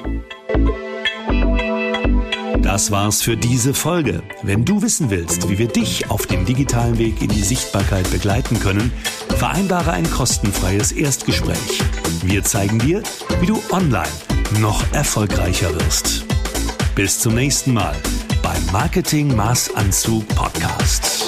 Das 2.62 2.92
war's 2.92 3.22
für 3.22 3.38
diese 3.38 3.74
Folge. 3.74 4.22
Wenn 4.44 4.66
du 4.66 4.82
wissen 4.82 5.10
willst, 5.10 5.50
wie 5.50 5.58
wir 5.58 5.68
dich 5.68 6.10
auf 6.12 6.28
dem 6.28 6.46
digitalen 6.46 6.98
Weg 6.98 7.22
in 7.22 7.30
die 7.30 7.42
Sichtbarkeit 7.42 8.10
begleiten 8.12 8.60
können, 8.60 8.92
vereinbare 9.38 9.92
ein 9.92 10.10
kostenfreies 10.10 10.92
Erstgespräch. 10.92 11.82
Wir 12.24 12.44
zeigen 12.44 12.80
dir, 12.80 13.04
wie 13.40 13.46
du 13.46 13.62
online 13.72 14.12
noch 14.60 14.84
erfolgreicher 14.94 15.74
wirst. 15.76 16.26
Bis 16.96 17.20
zum 17.20 17.36
nächsten 17.36 17.74
Mal 17.74 17.96
beim 18.42 18.66
Marketing 18.72 19.36
Maßanzug 19.36 20.28
Podcast. 20.30 21.28